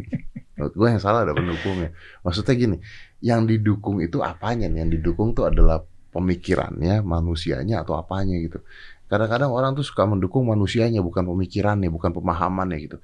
menurut 0.59 0.73
gua 0.75 0.87
yang 0.91 1.01
salah 1.01 1.23
ada 1.23 1.31
pendukungnya. 1.31 1.95
Maksudnya 2.27 2.53
gini, 2.59 2.77
yang 3.23 3.47
didukung 3.47 4.03
itu 4.03 4.19
apanya 4.19 4.67
nih? 4.67 4.83
Yang 4.83 4.99
didukung 4.99 5.31
tuh 5.31 5.47
adalah 5.47 5.79
pemikirannya, 6.11 7.01
manusianya 7.01 7.87
atau 7.87 7.95
apanya 7.95 8.35
gitu. 8.43 8.59
Kadang-kadang 9.07 9.49
orang 9.55 9.79
tuh 9.79 9.87
suka 9.87 10.03
mendukung 10.03 10.43
manusianya, 10.51 10.99
bukan 10.99 11.23
pemikirannya, 11.23 11.87
bukan 11.87 12.11
pemahamannya 12.11 12.77
gitu. 12.83 12.97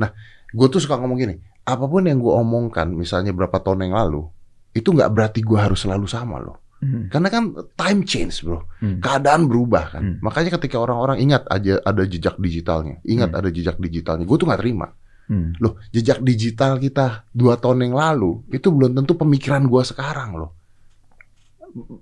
Nah, 0.00 0.10
gue 0.50 0.66
tuh 0.72 0.80
suka 0.80 0.96
ngomong 0.96 1.18
gini, 1.20 1.36
apa 1.66 1.84
pun 1.90 2.06
yang 2.06 2.22
gue 2.22 2.30
omongkan, 2.30 2.94
misalnya 2.94 3.34
berapa 3.34 3.58
tahun 3.58 3.90
yang 3.90 3.98
lalu, 3.98 4.22
itu 4.70 4.94
nggak 4.94 5.10
berarti 5.10 5.40
gue 5.42 5.58
harus 5.58 5.82
selalu 5.82 6.06
sama 6.06 6.38
loh. 6.38 6.62
Hmm. 6.78 7.08
Karena 7.10 7.28
kan 7.32 7.56
time 7.74 8.00
change, 8.06 8.46
bro. 8.46 8.62
Hmm. 8.78 9.02
Keadaan 9.02 9.50
berubah 9.50 9.98
kan. 9.98 10.02
Hmm. 10.04 10.16
Makanya 10.22 10.54
ketika 10.60 10.78
orang-orang 10.78 11.18
ingat 11.18 11.42
aja 11.50 11.82
ada 11.82 12.02
jejak 12.06 12.38
digitalnya, 12.38 13.02
ingat 13.02 13.34
hmm. 13.34 13.38
ada 13.42 13.48
jejak 13.50 13.76
digitalnya, 13.82 14.22
gue 14.22 14.36
tuh 14.38 14.46
nggak 14.46 14.62
terima. 14.62 14.94
Hmm. 15.26 15.58
Loh, 15.58 15.82
jejak 15.90 16.22
digital 16.22 16.78
kita 16.78 17.26
dua 17.34 17.58
tahun 17.58 17.90
yang 17.90 17.98
lalu 17.98 18.46
itu 18.54 18.70
belum 18.70 18.94
tentu 18.94 19.18
pemikiran 19.18 19.66
gue 19.66 19.82
sekarang 19.82 20.38
loh. 20.38 20.54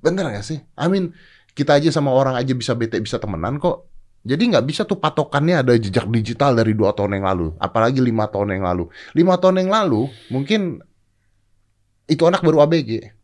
Bener 0.04 0.28
gak 0.28 0.44
sih? 0.44 0.60
I 0.76 0.86
mean, 0.92 1.16
kita 1.56 1.80
aja 1.80 1.88
sama 1.88 2.12
orang 2.12 2.36
aja 2.36 2.52
bisa 2.52 2.76
bete, 2.76 3.00
bisa 3.00 3.16
temenan 3.16 3.56
kok. 3.56 3.88
Jadi 4.24 4.42
nggak 4.56 4.64
bisa 4.64 4.88
tuh 4.88 4.96
patokannya 4.96 5.60
ada 5.60 5.72
jejak 5.76 6.08
digital 6.08 6.56
dari 6.56 6.72
dua 6.72 6.96
tahun 6.96 7.20
yang 7.20 7.28
lalu, 7.28 7.46
apalagi 7.60 8.00
lima 8.00 8.24
tahun 8.24 8.56
yang 8.56 8.64
lalu. 8.64 8.88
Lima 9.12 9.36
tahun 9.36 9.60
yang 9.60 9.70
lalu 9.70 10.08
mungkin 10.32 10.80
itu 12.08 12.24
anak 12.24 12.40
baru 12.40 12.64
ABG 12.64 13.14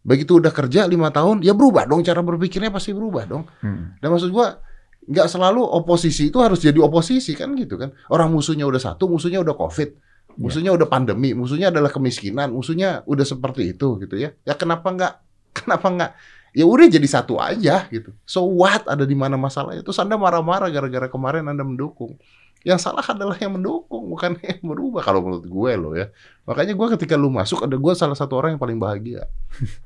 Begitu 0.00 0.40
udah 0.40 0.48
kerja 0.48 0.88
lima 0.88 1.12
tahun, 1.12 1.44
ya 1.44 1.52
berubah 1.52 1.84
dong 1.84 2.00
cara 2.00 2.24
berpikirnya 2.24 2.72
pasti 2.72 2.96
berubah 2.96 3.28
dong. 3.28 3.44
Hmm. 3.60 4.00
Dan 4.00 4.08
maksud 4.08 4.32
gua 4.32 4.56
nggak 5.04 5.28
selalu 5.28 5.60
oposisi 5.60 6.32
itu 6.32 6.40
harus 6.40 6.60
jadi 6.64 6.80
oposisi 6.80 7.36
kan 7.36 7.52
gitu 7.52 7.76
kan. 7.76 7.92
Orang 8.08 8.32
musuhnya 8.32 8.64
udah 8.64 8.80
satu, 8.80 9.12
musuhnya 9.12 9.44
udah 9.44 9.52
covid, 9.52 9.92
ya. 9.92 10.40
musuhnya 10.40 10.72
yeah. 10.72 10.78
udah 10.80 10.88
pandemi, 10.88 11.36
musuhnya 11.36 11.68
adalah 11.68 11.92
kemiskinan, 11.92 12.48
musuhnya 12.48 13.04
udah 13.04 13.26
seperti 13.28 13.76
itu 13.76 14.00
gitu 14.00 14.16
ya. 14.16 14.32
Ya 14.48 14.56
kenapa 14.56 14.88
nggak? 14.88 15.14
Kenapa 15.60 15.86
nggak? 15.90 16.12
Ya 16.50 16.66
udah 16.66 16.86
jadi 16.90 17.06
satu 17.06 17.38
aja 17.38 17.86
gitu. 17.88 18.10
So 18.26 18.46
what? 18.46 18.82
Ada 18.86 19.06
di 19.06 19.14
mana 19.14 19.38
masalahnya? 19.38 19.86
Terus 19.86 19.98
anda 20.02 20.18
marah-marah 20.18 20.66
gara-gara 20.70 21.06
kemarin 21.06 21.46
anda 21.46 21.62
mendukung. 21.62 22.18
Yang 22.60 22.84
salah 22.84 23.00
adalah 23.00 23.38
yang 23.40 23.56
mendukung, 23.56 24.12
bukan 24.12 24.36
yang 24.48 24.60
berubah. 24.60 25.00
Kalau 25.00 25.24
menurut 25.24 25.46
gue 25.46 25.72
loh 25.78 25.92
ya. 25.96 26.12
Makanya 26.44 26.74
gue 26.76 26.86
ketika 26.98 27.14
lu 27.16 27.32
masuk, 27.32 27.64
ada 27.64 27.76
gue 27.78 27.92
salah 27.96 28.18
satu 28.18 28.36
orang 28.36 28.56
yang 28.56 28.62
paling 28.62 28.76
bahagia. 28.76 29.24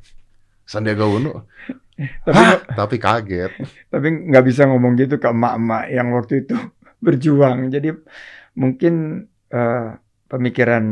Sandiaga 0.71 1.05
Uno. 1.05 1.47
tapi, 2.27 2.35
Hah? 2.35 2.59
tapi 2.75 2.97
kaget. 2.99 3.53
Tapi 3.93 4.07
nggak 4.33 4.45
bisa 4.49 4.67
ngomong 4.67 4.99
gitu 4.99 5.21
ke 5.21 5.29
emak-emak 5.31 5.85
yang 5.93 6.09
waktu 6.17 6.49
itu 6.49 6.57
berjuang. 6.99 7.71
Jadi 7.71 7.95
mungkin 8.59 9.27
uh, 9.53 9.95
pemikiran 10.27 10.85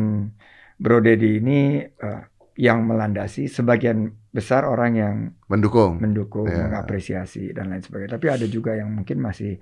Bro 0.78 1.02
Dedi 1.02 1.38
ini 1.40 1.82
uh, 1.82 2.22
yang 2.56 2.84
melandasi 2.84 3.48
sebagian 3.48 4.12
besar 4.32 4.68
orang 4.68 4.92
yang 4.96 5.16
mendukung, 5.48 6.00
mendukung, 6.00 6.48
yeah. 6.48 6.68
mengapresiasi 6.68 7.52
dan 7.56 7.72
lain 7.72 7.84
sebagainya. 7.84 8.16
Tapi 8.20 8.26
ada 8.28 8.46
juga 8.48 8.76
yang 8.76 8.92
mungkin 8.92 9.20
masih 9.20 9.60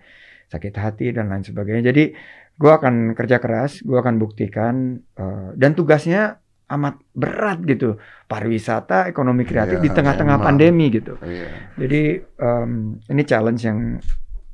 sakit 0.50 0.75
hati 0.75 1.14
dan 1.14 1.30
lain 1.30 1.47
sebagainya. 1.47 1.94
Jadi 1.94 2.14
gue 2.59 2.73
akan 2.73 3.14
kerja 3.14 3.38
keras, 3.38 3.82
gue 3.87 3.99
akan 3.99 4.18
buktikan 4.18 4.99
uh, 5.18 5.54
dan 5.54 5.78
tugasnya 5.78 6.42
amat 6.70 7.02
berat 7.18 7.59
gitu 7.66 7.99
pariwisata 8.30 9.11
ekonomi 9.11 9.42
kreatif 9.42 9.82
ya, 9.82 9.85
di 9.87 9.90
tengah-tengah 9.90 10.38
pandemi 10.38 10.87
gitu. 10.94 11.18
Ya. 11.26 11.50
Jadi 11.75 12.23
um, 12.38 12.94
ini 13.11 13.23
challenge 13.26 13.62
yang 13.66 13.78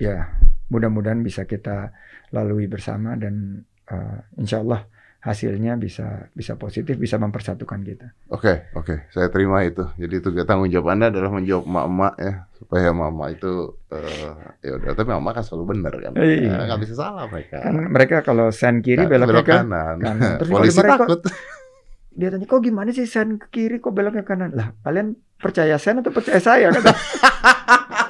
ya 0.00 0.32
mudah-mudahan 0.72 1.20
bisa 1.20 1.44
kita 1.44 1.92
lalui 2.32 2.68
bersama 2.68 3.14
dan 3.20 3.64
uh, 3.92 4.18
insya 4.40 4.64
Allah 4.64 4.88
hasilnya 5.20 5.74
bisa 5.80 6.30
bisa 6.36 6.54
positif, 6.54 6.94
bisa 7.00 7.18
mempersatukan 7.18 7.82
kita. 7.82 8.14
Oke, 8.30 8.46
okay, 8.46 8.56
oke, 8.78 8.84
okay. 8.86 8.98
saya 9.10 9.28
terima 9.32 9.66
itu. 9.66 9.82
Jadi 9.98 10.14
itu 10.22 10.28
tanggung 10.46 10.70
jawab 10.70 10.94
Anda 10.94 11.10
adalah 11.10 11.34
menjawab 11.34 11.64
emak-emak 11.66 12.14
ya 12.20 12.34
supaya 12.56 12.88
mama 12.88 13.28
itu 13.28 13.76
uh, 13.92 14.36
ya 14.64 14.80
udah 14.80 14.96
tapi 14.96 15.12
mama 15.12 15.36
kan 15.36 15.44
selalu 15.44 15.76
benar 15.76 15.92
kan 16.00 16.16
iya. 16.24 16.64
nggak 16.64 16.80
bisa 16.88 16.94
salah 16.96 17.28
mereka 17.28 17.60
kan 17.60 17.74
mereka 17.92 18.16
kalau 18.24 18.48
sen 18.48 18.80
kiri 18.80 19.04
nah, 19.04 19.10
belok, 19.12 19.28
belok 19.28 19.44
ke 19.44 19.54
kanan, 19.60 19.96
kanan. 20.00 20.40
Terus 20.40 20.50
polisi 20.56 20.80
takut 20.80 21.20
dia 22.16 22.32
tanya 22.32 22.48
kok 22.48 22.60
gimana 22.64 22.88
sih 22.96 23.04
sen 23.04 23.36
kiri 23.52 23.76
kok 23.76 23.92
belok 23.92 24.16
ke 24.18 24.22
kanan 24.24 24.56
lah 24.56 24.72
kalian 24.80 25.20
percaya 25.36 25.76
sen 25.76 26.00
atau 26.00 26.08
percaya 26.08 26.40
saya 26.40 26.72
kata 26.72 26.92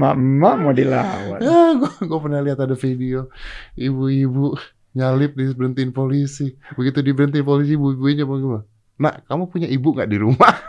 Mama 0.00 0.56
mau 0.56 0.72
dilawan. 0.72 1.44
Ya, 1.44 1.76
gue 1.76 2.18
pernah 2.24 2.40
lihat 2.40 2.56
ada 2.64 2.72
video 2.72 3.28
ibu-ibu 3.76 4.56
nyalip 4.96 5.36
di 5.36 5.52
berhentiin 5.52 5.92
polisi. 5.92 6.56
Begitu 6.72 7.04
diberhentiin 7.04 7.44
polisi, 7.44 7.76
ibu-ibunya 7.76 8.24
mau 8.24 8.40
gimana? 8.40 8.64
Nak, 8.96 9.28
kamu 9.28 9.52
punya 9.52 9.68
ibu 9.68 9.92
nggak 9.92 10.08
di 10.08 10.16
rumah? 10.16 10.56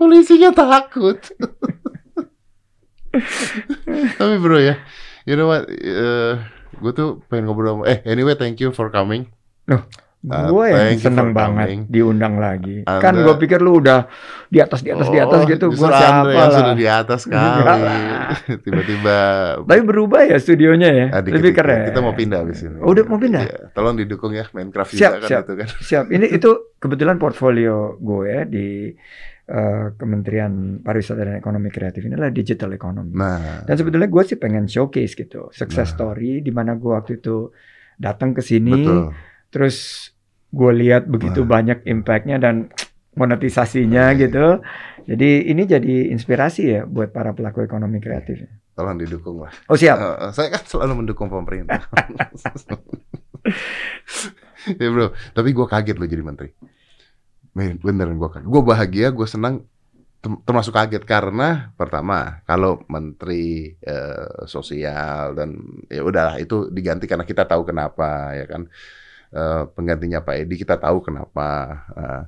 Polisinya 0.00 0.52
takut. 0.52 1.16
Tapi 4.20 4.36
bro 4.42 4.58
ya, 4.60 4.76
you 5.24 5.36
know 5.36 5.48
what? 5.48 5.64
Uh, 5.68 6.44
gue 6.80 6.92
tuh 6.92 7.24
pengen 7.32 7.48
ngobrol 7.48 7.80
sama. 7.80 7.84
Eh, 7.88 8.04
anyway, 8.04 8.36
thank 8.36 8.60
you 8.60 8.68
for 8.68 8.92
coming. 8.92 9.32
Loh, 9.64 9.84
Uh, 10.24 10.48
gue 10.48 10.66
yang 10.72 10.96
seneng 10.96 11.36
banget 11.36 11.68
coming. 11.68 11.80
diundang 11.92 12.40
lagi. 12.40 12.80
Anda, 12.88 13.04
kan 13.04 13.12
gue 13.12 13.34
pikir 13.44 13.60
lu 13.60 13.76
udah 13.76 14.08
di 14.48 14.56
atas 14.56 14.80
di 14.80 14.88
atas 14.88 15.06
oh, 15.08 15.12
di 15.12 15.20
atas 15.20 15.40
oh, 15.44 15.48
gitu. 15.52 15.66
Gue 15.68 15.90
siapa 15.92 16.28
yang 16.32 16.48
lah. 16.48 16.56
sudah 16.56 16.74
di 16.74 16.86
atas 16.88 17.22
kali. 17.32 17.98
Tiba-tiba. 18.64 19.16
Tapi 19.68 19.80
berubah 19.84 20.24
ya 20.24 20.40
studionya 20.40 20.88
ya. 20.88 21.06
Adik, 21.20 21.36
Lebih 21.36 21.52
keren. 21.52 21.92
Kita 21.92 22.00
mau 22.00 22.16
pindah 22.16 22.40
abis 22.40 22.64
ini. 22.64 22.80
Oh, 22.80 22.96
udah 22.96 23.04
mau 23.04 23.20
pindah. 23.20 23.42
Ya, 23.44 23.60
tolong 23.76 24.00
didukung 24.00 24.32
ya 24.32 24.48
Minecraft 24.48 24.96
siap, 24.96 25.20
juga 25.20 25.28
kan 25.28 25.40
itu 25.44 25.52
kan. 25.60 25.68
Siap. 25.92 26.04
Ini 26.08 26.26
itu 26.32 26.50
kebetulan 26.80 27.20
portfolio 27.20 28.00
gue 28.00 28.24
ya 28.24 28.42
di 28.48 28.96
uh, 29.52 29.92
Kementerian 29.92 30.80
Pariwisata 30.80 31.20
dan 31.20 31.36
Ekonomi 31.36 31.68
Kreatif 31.68 32.00
ini 32.00 32.16
adalah 32.16 32.32
digital 32.32 32.72
economy. 32.72 33.12
Nah. 33.12 33.68
Dan 33.68 33.74
sebetulnya 33.76 34.08
gue 34.08 34.22
sih 34.24 34.40
pengen 34.40 34.64
showcase 34.64 35.12
gitu, 35.12 35.52
success 35.52 35.92
nah. 35.92 35.96
story 36.00 36.40
di 36.40 36.48
mana 36.48 36.80
gue 36.80 36.92
waktu 36.96 37.20
itu 37.20 37.52
datang 38.00 38.32
ke 38.32 38.40
sini. 38.40 38.72
Betul. 38.72 39.12
Terus 39.52 40.10
gue 40.54 40.72
lihat 40.86 41.10
begitu 41.10 41.42
Wah. 41.42 41.58
banyak 41.58 41.82
impactnya 41.82 42.38
dan 42.38 42.70
monetisasinya 43.18 44.14
gitu. 44.14 44.62
Jadi 45.04 45.50
ini 45.50 45.62
jadi 45.66 46.14
inspirasi 46.14 46.62
ya 46.64 46.80
buat 46.86 47.10
para 47.10 47.34
pelaku 47.34 47.66
ekonomi 47.66 47.98
kreatif. 47.98 48.46
Tolong 48.74 48.98
didukung 48.98 49.42
lah. 49.42 49.52
Oh 49.70 49.78
siap. 49.78 49.98
Uh, 49.98 50.30
saya 50.34 50.50
kan 50.54 50.62
selalu 50.66 51.04
mendukung 51.04 51.30
pemerintah. 51.30 51.84
ya 54.80 54.88
bro, 54.88 55.12
tapi 55.36 55.52
gue 55.52 55.66
kaget 55.68 55.96
loh 56.00 56.08
jadi 56.08 56.22
menteri. 56.24 56.50
Bener 57.54 58.08
gue 58.10 58.30
kaget. 58.32 58.48
Gue 58.50 58.62
bahagia, 58.64 59.14
gue 59.14 59.28
senang, 59.30 59.62
termasuk 60.24 60.72
kaget 60.74 61.04
karena 61.04 61.70
pertama 61.76 62.40
kalau 62.48 62.80
menteri 62.88 63.76
uh, 63.84 64.48
sosial 64.48 65.36
dan 65.36 65.54
ya 65.92 66.00
udahlah 66.00 66.40
itu 66.40 66.72
diganti 66.72 67.04
karena 67.04 67.28
kita 67.28 67.44
tahu 67.44 67.68
kenapa 67.68 68.32
ya 68.32 68.48
kan 68.48 68.72
uh, 69.34 69.66
penggantinya 69.74 70.22
Pak 70.22 70.46
Edi 70.46 70.54
kita 70.62 70.78
tahu 70.78 71.02
kenapa. 71.02 71.82
Uh, 71.92 72.22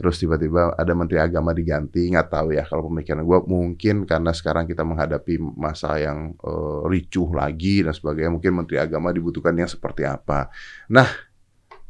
terus 0.00 0.16
tiba-tiba 0.16 0.72
ada 0.80 0.96
menteri 0.96 1.20
agama 1.20 1.52
diganti 1.52 2.08
nggak 2.08 2.32
tahu 2.32 2.56
ya 2.56 2.64
kalau 2.64 2.88
pemikiran 2.88 3.20
gue 3.20 3.38
mungkin 3.44 4.08
karena 4.08 4.32
sekarang 4.32 4.64
kita 4.64 4.80
menghadapi 4.80 5.36
masa 5.36 6.00
yang 6.00 6.32
uh, 6.40 6.88
ricuh 6.88 7.28
lagi 7.36 7.84
dan 7.84 7.92
sebagainya 7.92 8.32
mungkin 8.32 8.64
menteri 8.64 8.80
agama 8.80 9.12
dibutuhkan 9.12 9.52
yang 9.52 9.68
seperti 9.68 10.08
apa. 10.08 10.48
Nah 10.88 11.04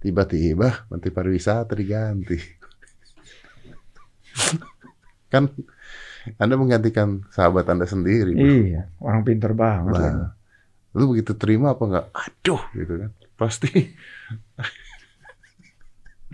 tiba-tiba 0.02 0.90
menteri 0.90 1.14
pariwisata 1.14 1.78
diganti. 1.78 2.34
Kan 5.32 5.46
anda 6.36 6.54
menggantikan 6.58 7.22
sahabat 7.30 7.62
anda 7.70 7.86
sendiri 7.86 8.34
bro. 8.34 8.44
iya 8.44 8.90
orang 9.00 9.24
pinter 9.24 9.56
banget 9.56 9.96
Nah, 9.96 10.36
lu 10.98 11.14
begitu 11.14 11.38
terima 11.38 11.78
apa 11.78 11.82
nggak? 11.86 12.06
Aduh 12.10 12.58
gitu 12.74 13.06
kan 13.06 13.10
pasti. 13.40 13.72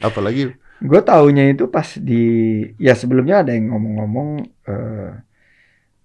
Apalagi 0.06 0.66
Gue 0.76 1.00
taunya 1.00 1.48
itu 1.48 1.72
pas 1.72 1.88
di 1.96 2.60
ya 2.76 2.92
sebelumnya 2.92 3.40
ada 3.40 3.56
yang 3.56 3.72
ngomong-ngomong 3.72 4.28
eh, 4.68 5.12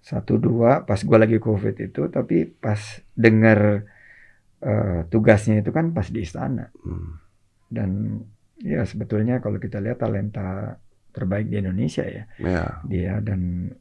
satu 0.01 0.39
dua 0.39 0.87
pas 0.87 0.97
gue 0.97 1.17
lagi 1.19 1.37
covid 1.37 1.75
itu 1.77 2.07
tapi 2.07 2.47
pas 2.47 2.79
denger 3.11 3.83
eh, 4.63 4.99
tugasnya 5.11 5.59
itu 5.59 5.75
kan 5.75 5.91
pas 5.91 6.07
di 6.07 6.23
istana. 6.23 6.71
Hmm, 6.87 7.19
dan 7.67 7.89
ya 8.63 8.87
sebetulnya 8.87 9.43
kalau 9.43 9.59
kita 9.59 9.83
lihat 9.83 9.99
talenta 9.99 10.79
terbaik 11.11 11.51
di 11.51 11.59
Indonesia 11.59 12.07
ya. 12.07 12.23
Ya. 12.39 12.79
Dia 12.87 13.19
dan 13.19 13.73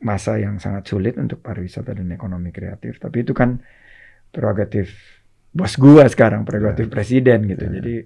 masa 0.00 0.40
yang 0.40 0.56
sangat 0.56 0.88
sulit 0.88 1.20
untuk 1.20 1.44
pariwisata 1.44 1.92
dan 1.92 2.08
ekonomi 2.08 2.56
kreatif. 2.56 2.96
Tapi 2.96 3.20
itu 3.20 3.36
kan 3.36 3.60
prerogatif 4.32 5.17
bos 5.52 5.74
gua 5.80 6.06
sekarang 6.06 6.44
prerogatif 6.44 6.92
presiden 6.92 7.48
gitu. 7.48 7.64
Ya. 7.68 7.80
jadi 7.80 7.96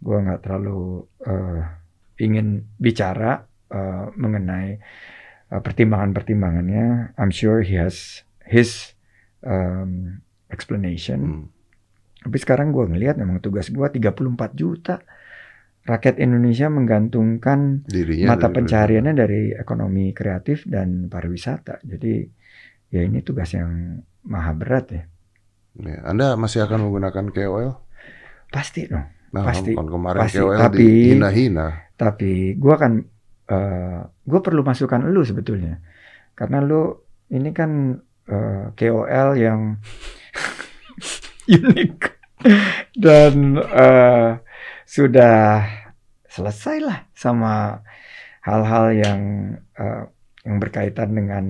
gua 0.00 0.24
nggak 0.24 0.40
terlalu 0.44 1.04
eh, 1.24 1.60
ingin 2.24 2.64
bicara 2.80 3.44
eh, 3.68 4.06
mengenai 4.16 4.80
eh, 5.52 5.60
pertimbangan-pertimbangannya. 5.60 7.16
I'm 7.20 7.32
sure 7.32 7.60
he 7.60 7.76
has 7.76 8.24
his 8.48 8.96
um, 9.44 10.24
explanation. 10.48 11.20
Hmm, 11.20 11.44
tapi 12.26 12.36
sekarang 12.40 12.72
gua 12.72 12.88
ngelihat 12.88 13.20
memang 13.20 13.44
tugas 13.44 13.68
gua 13.68 13.92
34 13.92 14.56
juta. 14.56 15.00
Rakyat 15.80 16.20
Indonesia 16.20 16.68
menggantungkan 16.68 17.88
dirinya 17.88 18.36
mata 18.36 18.52
dari- 18.52 18.56
pencariannya 18.60 19.14
dari 19.16 19.40
ekonomi 19.56 20.12
kreatif 20.12 20.68
dan 20.68 21.08
pariwisata. 21.08 21.80
Jadi 21.88 22.20
ya 22.92 23.00
ini 23.00 23.24
tugas 23.24 23.56
yang 23.56 23.96
maha 24.28 24.52
berat 24.52 24.86
ya. 24.92 25.02
Ya, 25.78 26.02
Anda 26.02 26.34
masih 26.34 26.66
akan 26.66 26.90
menggunakan 26.90 27.30
KOL? 27.30 27.70
Pasti 28.50 28.90
dong. 28.90 29.06
Nah, 29.30 29.46
Pasti, 29.46 29.78
kan 29.78 29.86
kemarin 29.86 30.20
pasti. 30.26 30.38
KOL 30.42 30.58
Tapi- 30.58 30.78
dihina-hina. 30.82 31.68
Tapi 31.94 32.58
gua 32.58 32.74
kan 32.74 32.92
eh 33.46 34.00
gua 34.26 34.40
perlu 34.40 34.66
masukan 34.66 35.06
lu 35.06 35.22
sebetulnya. 35.22 35.78
Karena 36.34 36.58
lu 36.58 36.98
ini 37.30 37.54
kan 37.54 37.94
eh, 38.26 38.64
KOL 38.74 39.30
yang 39.38 39.78
unik 41.46 41.94
dan 42.98 43.34
eh, 43.60 44.28
sudah 44.82 45.62
selesai 46.26 46.76
lah 46.82 46.98
sama 47.14 47.84
hal-hal 48.42 48.90
yang 48.90 49.20
eh, 49.78 50.02
yang 50.42 50.56
berkaitan 50.58 51.14
dengan 51.14 51.44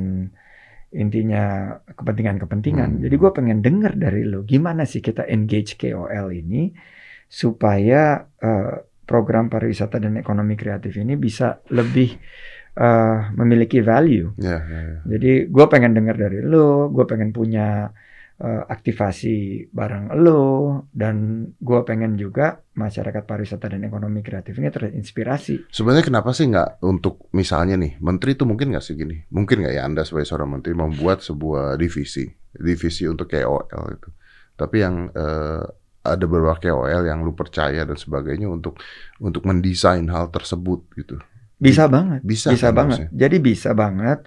intinya 0.90 1.75
kepentingan-kepentingan. 1.94 2.99
Hmm. 2.99 3.02
Jadi 3.02 3.14
gue 3.14 3.30
pengen 3.30 3.59
denger 3.62 3.92
dari 3.94 4.23
lo 4.26 4.42
gimana 4.42 4.82
sih 4.82 4.99
kita 4.99 5.26
engage 5.30 5.78
KOL 5.78 6.35
ini 6.35 6.75
supaya 7.30 8.26
eh, 8.42 8.75
program 9.06 9.47
pariwisata 9.47 10.02
dan 10.02 10.18
ekonomi 10.18 10.59
kreatif 10.59 10.99
ini 10.99 11.14
bisa 11.14 11.62
lebih 11.70 12.11
eh, 12.75 13.18
memiliki 13.38 13.78
value. 13.82 14.35
Ya, 14.42 14.59
ya, 14.59 14.80
ya. 14.82 14.99
Jadi 15.06 15.47
gue 15.47 15.64
pengen 15.70 15.94
denger 15.94 16.16
dari 16.18 16.38
lo, 16.42 16.90
gue 16.90 17.06
pengen 17.06 17.30
punya 17.30 17.90
eh, 18.40 18.64
aktivasi 18.66 19.68
bareng 19.70 20.16
lo, 20.16 20.88
dan 20.90 21.44
gue 21.61 21.80
pengen 21.85 22.17
juga 22.17 22.58
masyarakat 22.75 23.23
pariwisata 23.28 23.76
dan 23.76 23.84
ekonomi 23.84 24.25
kreatif 24.25 24.56
ini 24.56 24.73
terinspirasi. 24.73 25.69
Sebenarnya 25.69 26.08
kenapa 26.08 26.32
sih 26.32 26.49
nggak 26.49 26.80
untuk 26.80 27.28
misalnya 27.36 27.76
nih 27.76 28.00
menteri 28.00 28.34
itu 28.34 28.49
mungkin 28.49 28.73
nggak 28.73 28.84
sih 28.84 28.97
gini? 28.97 29.21
Mungkin 29.28 29.62
nggak 29.62 29.75
ya 29.76 29.82
Anda 29.84 30.02
sebagai 30.08 30.26
seorang 30.26 30.58
menteri 30.58 30.73
membuat 30.73 31.21
sebuah 31.21 31.76
divisi, 31.76 32.25
divisi 32.56 33.04
untuk 33.04 33.28
KOL 33.28 33.84
itu. 33.93 34.08
Tapi 34.56 34.76
yang 34.80 35.12
eh, 35.12 35.65
ada 36.00 36.25
beberapa 36.25 36.56
KOL 36.56 37.04
yang 37.04 37.21
lu 37.21 37.36
percaya 37.36 37.84
dan 37.84 37.97
sebagainya 37.97 38.49
untuk 38.49 38.80
untuk 39.21 39.45
mendesain 39.45 40.08
hal 40.08 40.32
tersebut 40.32 40.80
gitu. 40.97 41.21
Bisa 41.60 41.93
banget, 41.93 42.25
Bisa, 42.25 42.49
bisa 42.56 42.73
kan 42.73 42.88
banget. 42.88 43.12
Jadi 43.12 43.36
bisa 43.36 43.76
banget. 43.76 44.25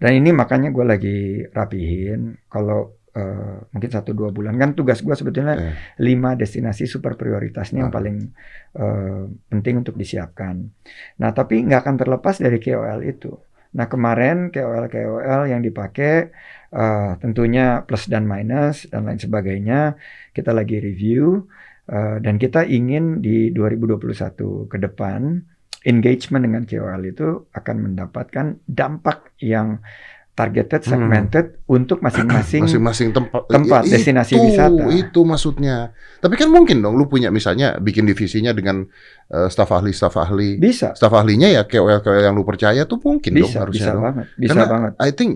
Dan 0.00 0.16
ini 0.16 0.32
makanya 0.32 0.72
gue 0.72 0.84
lagi 0.88 1.18
rapihin. 1.52 2.40
Kalau 2.48 2.99
eh, 3.12 3.58
mungkin 3.68 3.90
satu 3.90 4.10
dua 4.10 4.30
bulan 4.30 4.54
kan 4.54 4.72
tugas 4.72 5.00
gue 5.00 5.12
sebetulnya 5.12 5.54
Eh. 5.54 5.74
lima 5.98 6.34
destinasi 6.34 6.86
super 6.86 7.14
prioritasnya 7.14 7.82
yang 7.82 7.90
Ah. 7.90 7.96
paling 7.96 8.16
eh, 8.72 9.22
penting 9.48 9.82
untuk 9.82 9.94
disiapkan. 9.94 10.62
Nah 11.18 11.30
tapi 11.30 11.62
nggak 11.62 11.80
akan 11.80 11.96
terlepas 11.96 12.38
dari 12.38 12.56
KOL 12.56 13.02
itu. 13.02 13.34
Nah 13.70 13.86
kemarin 13.86 14.50
KOL 14.50 14.86
KOL 14.86 15.42
yang 15.46 15.60
dipakai 15.60 16.30
eh, 16.70 17.12
tentunya 17.18 17.82
plus 17.82 18.06
dan 18.06 18.24
minus 18.24 18.86
dan 18.86 19.02
lain 19.02 19.18
sebagainya 19.18 19.98
kita 20.30 20.54
lagi 20.54 20.78
review 20.78 21.50
eh, 21.86 22.16
dan 22.18 22.38
kita 22.38 22.62
ingin 22.62 23.18
di 23.18 23.50
2021 23.50 24.70
ke 24.70 24.78
depan 24.78 25.42
engagement 25.82 26.44
dengan 26.44 26.62
KOL 26.62 27.02
itu 27.04 27.26
akan 27.50 27.76
mendapatkan 27.80 28.46
dampak 28.64 29.34
yang 29.40 29.80
targeted, 30.40 30.80
Hmm. 30.80 30.90
segmented 30.90 31.46
untuk 31.66 32.00
masing-masing 32.00 32.64
Masing-masing 32.66 33.08
tempat 33.12 33.44
tempat, 33.44 33.82
I- 33.84 33.92
destinasi 33.92 34.32
itu, 34.32 34.44
wisata. 34.46 34.84
Itu 34.90 35.20
maksudnya. 35.22 35.92
Tapi 36.18 36.34
kan 36.34 36.48
mungkin 36.48 36.80
dong 36.80 36.96
lu 36.96 37.04
punya 37.06 37.28
misalnya 37.28 37.76
bikin 37.76 38.04
divisinya 38.04 38.50
dengan 38.50 38.88
eh, 39.28 39.46
staf 39.46 39.68
ahli 39.70 39.90
staf 39.90 40.16
ahli. 40.16 40.56
bisa, 40.56 40.92
Staf 40.92 41.12
ahlinya 41.12 41.46
ya 41.46 41.62
KOL 41.62 42.00
KOL 42.00 42.22
yang 42.22 42.32
lu 42.32 42.42
percaya 42.42 42.82
tuh 42.82 42.96
mungkin 42.98 43.30
dong 43.34 43.44
bisa, 43.44 43.60
harusnya 43.60 43.76
bisa 43.78 43.90
dong. 43.90 44.02
banget, 44.02 44.26
bisa 44.34 44.50
Karena 44.50 44.64
banget. 44.66 44.92
I 44.98 45.10
think 45.10 45.30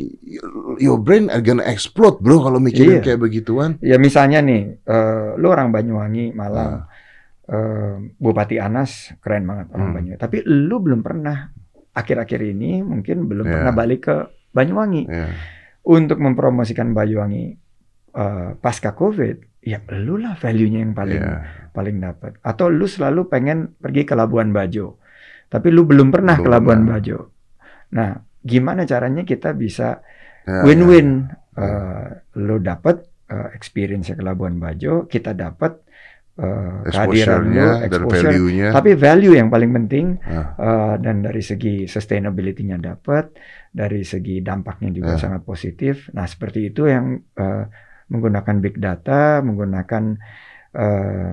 your 0.78 0.96
brain 0.96 1.28
are 1.28 1.40
gonna 1.40 1.64
explode 1.64 2.18
bro 2.18 2.40
kalau 2.40 2.56
mikirin 2.58 2.98
Iya. 2.98 3.04
kayak 3.04 3.20
begituan. 3.20 3.70
Ya 3.80 3.96
misalnya 3.96 4.40
nih, 4.40 4.80
eh, 4.80 5.28
lu 5.34 5.46
orang 5.46 5.68
Banyuwangi, 5.68 6.32
Malang, 6.32 6.82
Ah. 6.82 6.88
eh, 7.46 7.94
Bupati 8.16 8.56
Anas 8.56 9.12
keren 9.18 9.44
banget 9.44 9.68
orang 9.70 9.86
Hmm. 9.86 9.94
Banyuwangi. 9.94 10.18
Tapi 10.18 10.36
lu 10.44 10.76
belum 10.80 11.00
pernah 11.00 11.52
akhir-akhir 11.92 12.40
ini 12.42 12.82
mungkin 12.82 13.24
belum 13.24 13.44
Iya. 13.44 13.52
pernah 13.54 13.72
balik 13.72 14.00
ke 14.02 14.16
Banyuwangi 14.54 15.02
Ya. 15.04 15.28
untuk 15.84 16.18
mempromosikan 16.18 16.94
Banyuwangi 16.94 17.58
eh, 18.14 18.50
pasca 18.56 18.94
Covid. 18.94 19.58
Ya 19.60 19.80
lu 19.90 20.16
lah 20.16 20.36
value-nya 20.36 20.80
yang 20.80 20.94
paling 20.94 21.18
Iya. 21.18 21.68
paling 21.72 21.96
dapat. 21.98 22.38
Atau 22.40 22.68
lu 22.68 22.86
selalu 22.86 23.26
pengen 23.26 23.74
pergi 23.74 24.04
ke 24.04 24.14
Labuan 24.14 24.48
Bajo, 24.48 25.02
tapi 25.48 25.68
lu 25.68 25.82
belum 25.82 26.08
pernah 26.08 26.36
ke 26.36 26.44
Belum 26.44 26.54
Labuan 26.54 26.80
pernah. 26.84 26.94
Bajo. 26.94 27.18
Nah, 27.90 28.10
gimana 28.38 28.84
caranya 28.84 29.22
kita 29.22 29.50
bisa 29.52 29.98
Ya, 30.44 30.62
win-win? 30.62 31.26
ya. 31.26 31.64
Eh, 31.64 32.08
lu 32.38 32.60
dapat 32.60 33.02
eh, 33.24 33.48
experience 33.52 34.12
ke 34.12 34.20
Labuan 34.20 34.60
Bajo, 34.60 35.08
kita 35.08 35.32
dapat 35.32 35.80
eh, 36.34 36.42
kehadiran 36.84 37.42
lu, 37.46 37.54
Exposure-nya 37.54 37.66
dan 37.84 38.02
value-nya. 38.04 38.68
tapi 38.72 38.90
value 38.94 39.34
yang 39.34 39.48
paling 39.48 39.70
penting 39.72 40.06
Ah. 40.20 40.50
eh, 40.56 40.94
dan 40.98 41.22
dari 41.22 41.38
segi 41.40 41.86
sustainability-nya 41.86 42.76
dapat, 42.76 43.38
dari 43.70 44.02
segi 44.02 44.40
dampaknya 44.40 44.90
juga 44.90 45.14
Ya. 45.14 45.20
sangat 45.20 45.42
positif. 45.42 46.10
Nah, 46.10 46.26
seperti 46.26 46.68
itu 46.68 46.86
yang 46.86 47.06
eh, 47.34 47.64
menggunakan 48.04 48.56
big 48.58 48.76
data, 48.76 49.38
menggunakan 49.40 50.04
eh, 50.74 51.32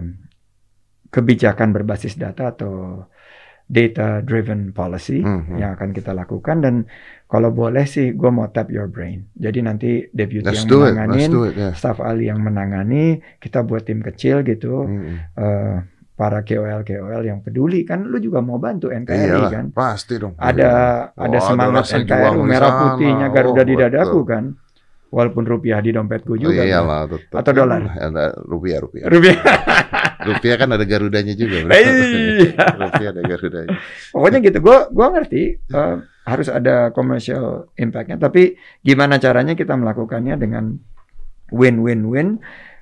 kebijakan 1.07 1.69
berbasis 1.71 2.15
data 2.15 2.49
atau 2.49 3.03
data 3.71 4.19
driven 4.19 4.69
policy 4.69 5.23
Mhm. 5.23 5.55
yang 5.55 5.71
akan 5.73 5.89
kita 5.89 6.11
lakukan 6.11 6.59
dan 6.59 6.83
kalau 7.25 7.47
boleh 7.49 7.87
sih 7.87 8.11
gue 8.11 8.27
mau 8.27 8.45
tap 8.45 8.67
your 8.67 8.85
brain. 8.85 9.31
Jadi 9.33 9.59
nanti 9.59 9.89
deputy 10.05 10.43
Let's 10.43 10.61
yang 10.61 10.67
do 10.67 10.77
it, 10.77 10.83
let's 10.83 10.91
menanganin, 10.91 11.29
do 11.29 11.41
it. 11.45 11.53
Ya. 11.55 11.71
staf 11.71 11.97
ahli 11.97 12.27
yang 12.27 12.39
menangani, 12.39 13.03
kita 13.37 13.63
buat 13.63 13.81
tim 13.81 14.03
kecil 14.03 14.43
gitu, 14.43 14.83
Mm-mm. 14.83 15.15
eh, 15.33 15.75
para 16.13 16.43
KOL 16.43 16.83
KOL 16.83 17.23
yang 17.23 17.39
peduli 17.39 17.81
kan, 17.81 18.03
lu 18.03 18.19
juga 18.19 18.43
mau 18.43 18.59
bantu 18.59 18.91
NKRI 18.91 19.31
Iyalah, 19.31 19.49
kan. 19.49 19.65
pasti 19.71 20.19
dong. 20.19 20.35
Ada 20.35 20.69
Oh, 21.09 21.23
ada 21.23 21.39
semangat 21.39 21.87
rasa 21.87 21.97
NKRI 21.97 22.39
merah 22.41 22.71
putihnya 22.77 23.27
Garuda 23.29 23.63
Oh, 23.63 23.65
di 23.65 23.75
dadaku 23.75 24.19
betul. 24.19 24.27
kan. 24.27 24.45
Walaupun 25.07 25.43
rupiah 25.43 25.79
di 25.79 25.91
dompetku 25.91 26.35
juga. 26.35 26.59
kan. 26.59 26.67
iyalah, 26.67 27.01
tetap. 27.05 27.35
Atau 27.37 27.51
dolar? 27.53 27.83
Ada 27.89 28.31
rupiah, 28.43 28.79
rupiah. 28.79 29.07
Rupiah. 29.07 29.39
rupiah 30.23 30.55
kan 30.57 30.69
ada 30.71 30.85
garudanya 30.85 31.33
juga. 31.33 31.65
Iya. 31.69 32.53
rupiah 32.85 33.09
ada 33.13 33.21
garudanya. 33.25 33.77
Pokoknya 34.13 34.39
gitu, 34.45 34.57
gua 34.61 34.87
gua 34.93 35.07
ngerti 35.13 35.57
eh, 35.57 35.95
harus 36.25 36.47
ada 36.47 36.93
commercial 36.93 37.71
impact-nya, 37.75 38.21
tapi 38.21 38.55
gimana 38.81 39.17
caranya 39.17 39.57
kita 39.57 39.73
melakukannya 39.73 40.37
dengan 40.37 40.77
win-win-win 41.51 42.39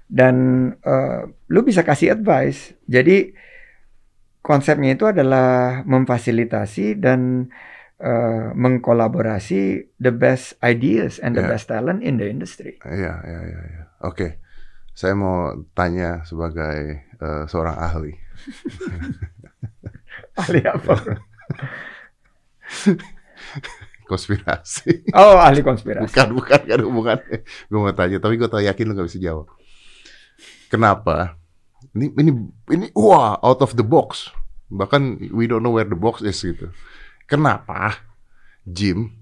dan 0.08 0.36
eh, 0.84 1.22
lu 1.50 1.60
bisa 1.64 1.82
kasih 1.82 2.14
advice. 2.14 2.76
Jadi 2.86 3.34
konsepnya 4.40 4.96
itu 4.96 5.06
adalah 5.06 5.84
memfasilitasi 5.84 6.98
dan 6.98 7.52
uh, 8.00 8.56
mengkolaborasi 8.56 9.92
the 10.00 10.10
best 10.10 10.56
ideas 10.64 11.20
and 11.20 11.36
the 11.36 11.44
Ya. 11.44 11.50
best 11.54 11.68
talent 11.68 12.02
in 12.02 12.18
the 12.18 12.28
industry. 12.28 12.80
Iya, 12.82 13.14
iya, 13.28 13.40
iya. 13.46 13.62
iya. 13.68 13.84
Oke, 14.02 14.40
saya 14.94 15.16
mau 15.16 15.56
tanya 15.74 16.24
sebagai 16.28 17.04
eh, 17.20 17.44
seorang 17.48 17.78
ahli. 17.78 18.14
Ahli 20.40 20.64
apa? 20.64 20.96
konspirasi. 24.10 25.14
Oh, 25.14 25.38
ahli 25.38 25.62
konspirasi. 25.62 26.10
Bukan, 26.10 26.28
bukan, 26.34 26.60
ada 26.66 26.82
hubungannya. 26.82 27.46
Gue 27.70 27.80
mau 27.80 27.94
tanya, 27.94 28.18
tapi 28.18 28.42
gue 28.42 28.50
tau 28.50 28.64
yakin 28.64 28.86
lu 28.90 28.98
gak 28.98 29.06
bisa 29.06 29.22
jawab. 29.22 29.46
Kenapa? 30.74 31.38
Ini, 31.94 32.10
ini, 32.18 32.32
ini, 32.74 32.86
wah, 32.98 33.38
out 33.46 33.62
of 33.62 33.78
the 33.78 33.86
box. 33.86 34.34
Bahkan 34.74 35.30
we 35.30 35.46
don't 35.46 35.62
know 35.62 35.78
where 35.78 35.86
the 35.86 35.98
box 35.98 36.26
is 36.26 36.42
gitu. 36.42 36.74
Kenapa 37.30 38.02
gym 38.66 39.14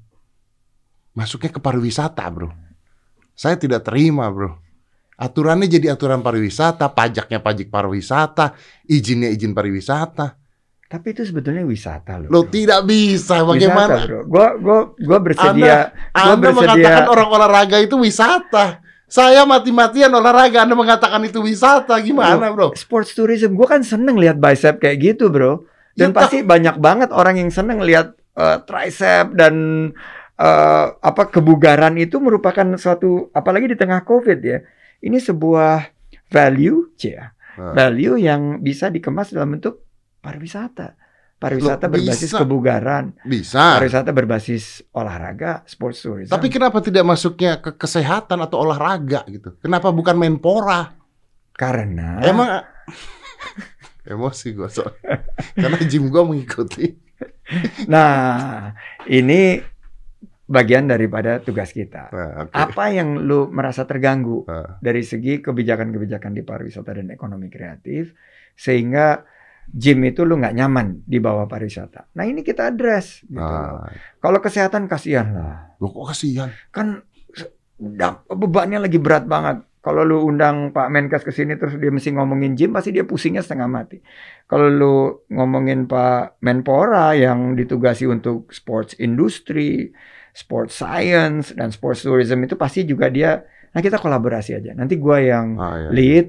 masuknya 1.12 1.52
ke 1.52 1.60
pariwisata, 1.60 2.24
bro? 2.32 2.56
Saya 3.36 3.60
tidak 3.60 3.84
terima, 3.84 4.32
bro. 4.32 4.56
Aturannya 5.18 5.66
jadi 5.66 5.98
aturan 5.98 6.22
pariwisata, 6.22 6.94
pajaknya 6.94 7.42
pajak 7.42 7.74
pariwisata, 7.74 8.54
izinnya 8.86 9.34
izin 9.34 9.58
pariwisata. 9.58 10.38
Tapi 10.88 11.12
itu 11.12 11.26
sebetulnya 11.26 11.66
wisata 11.68 12.22
loh. 12.22 12.30
Lo 12.32 12.46
bro. 12.46 12.54
tidak 12.54 12.86
bisa, 12.88 13.42
Wisata, 13.44 13.50
bagaimana? 13.50 13.96
bro. 14.06 14.22
Gua 14.30 14.48
gua 14.56 14.80
gua 14.94 15.20
bersedia 15.20 15.92
gua 15.92 16.16
Anda 16.16 16.38
bersedia 16.38 16.56
mengatakan 16.62 17.04
orang 17.10 17.28
olahraga 17.34 17.78
itu 17.82 17.96
wisata. 18.00 18.66
Saya 19.08 19.44
mati-matian 19.44 20.12
olahraga, 20.14 20.64
Anda 20.64 20.76
mengatakan 20.78 21.20
itu 21.26 21.42
wisata. 21.42 21.98
Gimana, 22.00 22.54
bro? 22.54 22.72
sports 22.78 23.12
tourism. 23.18 23.58
Gua 23.58 23.68
kan 23.68 23.82
seneng 23.82 24.16
lihat 24.22 24.38
bicep 24.40 24.78
kayak 24.80 24.98
gitu, 25.02 25.28
bro. 25.34 25.66
Dan 25.98 26.14
Ya, 26.14 26.24
pasti 26.24 26.46
banyak 26.46 26.78
banget 26.78 27.10
orang 27.10 27.42
yang 27.42 27.50
seneng 27.50 27.82
lihat 27.82 28.14
eh, 28.38 28.58
tricep 28.70 29.34
dan 29.34 29.56
eh, 30.38 30.86
apa 30.94 31.24
kebugaran 31.34 31.98
itu 31.98 32.22
merupakan 32.22 32.78
suatu 32.78 33.34
apalagi 33.34 33.74
di 33.74 33.78
tengah 33.82 34.06
Covid 34.06 34.40
ya. 34.46 34.62
Ini 35.02 35.18
sebuah 35.18 35.94
value, 36.30 36.94
ya. 36.98 37.32
Nah. 37.58 37.74
Value 37.74 38.22
yang 38.22 38.62
bisa 38.62 38.90
dikemas 38.90 39.34
dalam 39.34 39.58
bentuk 39.58 39.82
pariwisata. 40.22 40.94
Pariwisata 41.38 41.86
Loh, 41.86 41.94
berbasis 42.02 42.34
bisa. 42.34 42.42
kebugaran, 42.42 43.06
Bisa. 43.22 43.78
pariwisata 43.78 44.10
berbasis 44.10 44.82
olahraga, 44.90 45.62
sports 45.70 46.02
tourism. 46.02 46.34
Tapi 46.34 46.50
kenapa 46.50 46.82
tidak 46.82 47.06
masuknya 47.06 47.62
ke 47.62 47.78
kesehatan 47.78 48.42
atau 48.42 48.66
olahraga 48.66 49.22
gitu? 49.30 49.54
Kenapa 49.62 49.94
bukan 49.94 50.18
menpora? 50.18 50.98
karena 51.58 52.22
Emang 52.22 52.50
emosi 54.14 54.54
gue 54.56 54.70
soalnya. 54.70 55.26
Karena 55.62 55.78
gym 55.84 56.08
gue 56.08 56.24
mengikuti. 56.24 56.86
Nah, 57.90 58.72
ini 59.10 59.60
bagian 60.48 60.88
daripada 60.88 61.44
tugas 61.44 61.76
kita. 61.76 62.08
Nah, 62.16 62.48
oke. 62.48 62.56
Apa 62.56 62.90
yang 62.96 63.20
lu 63.20 63.52
merasa 63.52 63.84
terganggu 63.84 64.48
Nah, 64.48 64.80
dari 64.80 65.04
segi 65.04 65.44
kebijakan-kebijakan 65.44 66.32
di 66.32 66.42
pariwisata 66.42 66.96
dan 66.96 67.12
ekonomi 67.12 67.52
kreatif 67.52 68.16
sehingga 68.56 69.28
gym 69.68 70.00
itu 70.08 70.24
lu 70.24 70.40
nggak 70.40 70.56
nyaman 70.56 71.04
di 71.04 71.20
bawah 71.20 71.46
pariwisata. 71.52 72.16
Nah 72.16 72.24
ini 72.24 72.42
kita 72.48 72.72
address. 72.72 73.28
Gitu. 73.28 73.36
nah. 73.38 73.92
Kalau 74.24 74.40
kesehatan 74.40 74.88
kasihan 74.88 75.28
lah, 75.36 75.56
Loh, 75.84 75.92
kok 75.92 76.16
kasihan? 76.16 76.50
kan 76.72 77.04
bebannya 78.32 78.88
lagi 78.88 78.98
berat 78.98 79.28
banget. 79.28 79.68
Kalau 79.84 80.04
lu 80.04 80.20
undang 80.28 80.76
Pak 80.76 80.92
Menkes 80.92 81.24
ke 81.24 81.32
sini 81.32 81.56
terus 81.56 81.80
dia 81.80 81.88
mesti 81.88 82.12
ngomongin 82.12 82.60
gym, 82.60 82.76
pasti 82.76 82.92
dia 82.92 83.08
pusingnya 83.08 83.40
setengah 83.40 83.72
mati. 83.72 84.04
Kalau 84.44 84.68
lu 84.68 84.96
ngomongin 85.32 85.88
Pak 85.88 86.44
Menpora 86.44 87.16
yang 87.16 87.56
ditugasi 87.56 88.04
untuk 88.04 88.52
sports 88.52 89.00
industry, 89.00 89.96
sports 90.38 90.74
science 90.78 91.46
dan 91.58 91.70
sports 91.74 92.06
tourism 92.06 92.38
itu 92.46 92.54
pasti 92.54 92.86
juga 92.86 93.10
dia. 93.10 93.42
Nah 93.74 93.82
kita 93.82 93.98
kolaborasi 93.98 94.52
aja. 94.60 94.72
Nanti 94.78 94.94
gua 95.02 95.18
yang 95.18 95.48
Ah, 95.58 95.76
iya. 95.82 95.90
lead, 95.90 96.28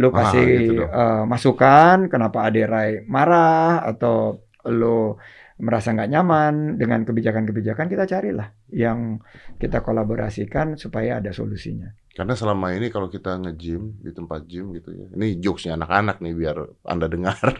lu 0.00 0.08
Ah, 0.10 0.22
kasih 0.22 0.42
gitu 0.62 0.72
dong. 0.78 0.90
eh, 0.90 1.22
masukan 1.26 1.96
kenapa 2.06 2.38
Aderai 2.46 3.02
marah 3.10 3.82
atau 3.90 4.38
lu 4.70 5.18
merasa 5.60 5.92
nggak 5.92 6.10
nyaman 6.10 6.80
dengan 6.80 7.04
kebijakan-kebijakan 7.04 7.86
kita 7.86 8.08
carilah 8.08 8.48
yang 8.72 9.20
kita 9.60 9.84
kolaborasikan 9.84 10.80
supaya 10.80 11.20
ada 11.20 11.30
solusinya. 11.30 11.92
Karena 12.10 12.34
selama 12.34 12.74
ini 12.74 12.90
kalau 12.90 13.06
kita 13.06 13.38
nge-gym 13.38 14.02
di 14.02 14.10
tempat 14.10 14.42
gym 14.44 14.74
gitu 14.74 14.90
ya. 14.90 15.06
Ini 15.14 15.38
jokesnya 15.38 15.78
anak-anak 15.78 16.18
nih 16.18 16.34
biar 16.34 16.56
Anda 16.82 17.06
dengar 17.06 17.38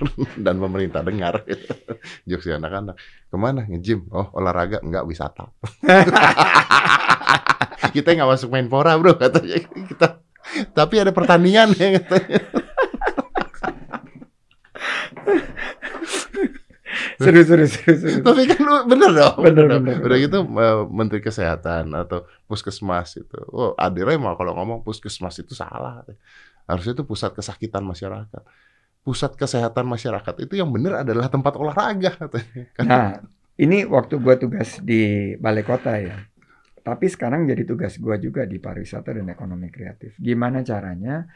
dan 0.44 0.58
pemerintah 0.58 1.06
dengar. 1.06 1.46
jokesnya 2.28 2.58
anak-anak. 2.58 2.98
Ke 3.30 3.36
mana 3.38 3.62
nge-gym? 3.70 4.10
Oh 4.10 4.26
olahraga 4.34 4.82
enggak 4.82 5.06
wisata. 5.06 5.54
kita 7.94 8.08
nggak 8.10 8.28
masuk 8.28 8.50
menpora 8.50 8.98
bro 8.98 9.14
katanya 9.14 9.62
kita. 9.86 10.08
Tapi 10.74 10.94
ada 10.98 11.14
pertandingan 11.14 11.70
ya 11.78 12.02
katanya. 12.02 12.40
Seru 17.20 17.44
seru 17.44 17.66
seru. 17.68 18.24
Tapi 18.24 18.48
kan 18.48 18.64
bener 18.88 19.10
dong. 19.12 19.36
Bener, 19.44 19.64
Udah- 19.68 19.76
bener, 19.76 19.96
Udah 20.00 20.08
bener. 20.08 20.24
gitu 20.24 20.38
eh, 20.40 20.78
Menteri 20.88 21.20
Kesehatan 21.20 21.92
atau 21.92 22.24
Puskesmas 22.48 23.20
itu. 23.20 23.36
Oh, 23.52 23.76
Adira 23.76 24.16
mah 24.16 24.32
kalau 24.34 24.56
ngomong 24.56 24.80
Puskesmas 24.80 25.36
itu 25.36 25.52
salah. 25.52 26.00
Harusnya 26.64 26.96
itu 26.96 27.04
pusat 27.04 27.36
kesakitan 27.36 27.84
masyarakat. 27.84 28.42
Pusat 29.00 29.36
kesehatan 29.36 29.84
masyarakat 29.84 30.34
itu 30.44 30.54
yang 30.56 30.72
benar 30.72 31.04
adalah 31.04 31.28
tempat 31.28 31.56
olahraga 31.56 32.16
katanya. 32.16 32.62
Kan? 32.72 32.84
Nah, 32.84 33.08
ini 33.56 33.84
waktu 33.84 34.16
gua 34.16 34.36
tugas 34.36 34.80
di 34.80 35.34
balai 35.36 35.64
kota 35.64 36.00
ya. 36.00 36.16
Tapi 36.80 37.08
sekarang 37.08 37.44
jadi 37.44 37.68
tugas 37.68 38.00
gua 38.00 38.16
juga 38.16 38.48
di 38.48 38.56
pariwisata 38.56 39.12
dan 39.12 39.28
ekonomi 39.28 39.68
kreatif. 39.68 40.16
Gimana 40.16 40.64
caranya 40.64 41.28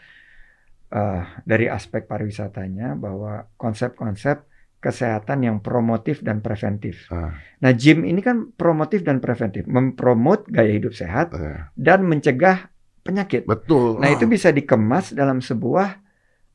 eh, 0.88 1.22
dari 1.44 1.66
aspek 1.68 2.08
pariwisatanya 2.08 2.96
bahwa 2.96 3.48
konsep-konsep 3.56 4.44
kesehatan 4.84 5.40
yang 5.40 5.56
promotif 5.58 6.20
dan 6.20 6.38
preventif. 6.38 7.08
Ah. 7.08 7.32
Nah, 7.58 7.72
gym 7.72 8.04
ini 8.04 8.20
kan 8.20 8.52
promotif 8.52 9.00
dan 9.00 9.18
preventif, 9.18 9.64
mempromot 9.64 10.44
gaya 10.46 10.68
hidup 10.70 10.92
sehat 10.92 11.32
Eh, 11.32 11.64
dan 11.72 12.04
mencegah 12.04 12.68
penyakit. 13.00 13.44
betul. 13.44 13.96
Nah, 13.96 14.08
itu 14.08 14.24
bisa 14.26 14.48
dikemas 14.50 15.10
dalam 15.10 15.40
sebuah 15.40 16.04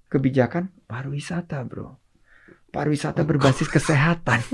kebijakan 0.07 0.69
pariwisata, 0.85 1.61
Bro. 1.63 1.97
Pariwisata 2.69 3.21
berbasis 3.23 3.65
kesehatan. 3.65 4.45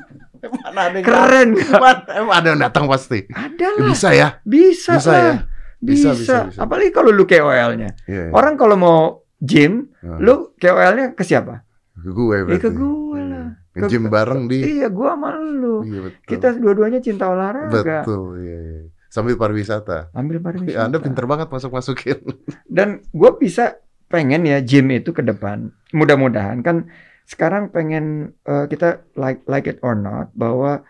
mana 0.64 0.88
ada 0.88 0.98
Keren? 0.98 1.52
Mana- 1.52 2.08
Emang 2.14 2.34
ada 2.34 2.46
yang 2.48 2.60
datang 2.62 2.84
pasti. 2.86 3.28
Ada 3.28 3.66
Eh, 3.66 3.72
lah. 3.76 3.86
Bisa 3.86 4.08
ya? 4.10 4.28
Bisa, 4.42 4.92
Bisa 4.96 5.10
lah. 5.10 5.20
ya? 5.20 5.34
Bisa, 5.78 6.10
Bisa, 6.10 6.10
bisa, 6.14 6.36
bisa. 6.48 6.58
Apalagi 6.58 6.90
kalau 6.90 7.10
lu 7.10 7.22
KOL-nya. 7.22 7.92
Iya. 8.04 8.24
iya. 8.24 8.32
Orang 8.32 8.56
kalau 8.56 8.74
mau 8.74 8.98
gym, 9.38 9.92
Ah. 10.00 10.16
lu 10.16 10.50
KOL-nya 10.56 11.12
ke 11.12 11.22
siapa? 11.22 11.67
Ke 11.98 12.10
gue 12.10 12.34
Ya 12.34 12.42
berarti. 12.44 12.62
ke 12.62 12.70
gue 12.70 13.20
lah. 13.22 13.48
Iya. 13.68 13.80
Nge-gym 13.84 14.04
bareng 14.08 14.42
di. 14.46 14.58
Iya, 14.78 14.88
gua 14.90 15.14
sama 15.14 15.30
lu. 15.38 15.76
Iya 15.82 16.00
betul. 16.04 16.26
Kita 16.26 16.48
dua-duanya 16.54 16.98
cinta 16.98 17.24
olahraga. 17.26 18.02
betul. 18.02 18.38
Iya, 18.38 18.58
iya. 18.58 18.80
Sambil 19.08 19.34
pariwisata. 19.34 20.10
Ambil 20.12 20.38
pariwisata. 20.38 20.74
Ya, 20.74 20.84
anda 20.84 20.98
pinter 20.98 21.24
banget 21.24 21.48
masuk-masukin. 21.48 22.18
Dan 22.76 23.00
gue 23.08 23.30
bisa 23.36 23.78
pengen 24.06 24.44
ya 24.44 24.58
gym 24.60 24.90
itu 24.90 25.10
ke 25.10 25.22
depan. 25.22 25.70
Mudah-mudahan 25.90 26.60
kan 26.60 26.90
sekarang 27.24 27.68
pengen 27.68 28.34
eh, 28.44 28.66
kita 28.66 29.04
like 29.14 29.44
like 29.44 29.64
it 29.64 29.78
or 29.80 29.92
not 29.92 30.32
bahwa 30.32 30.82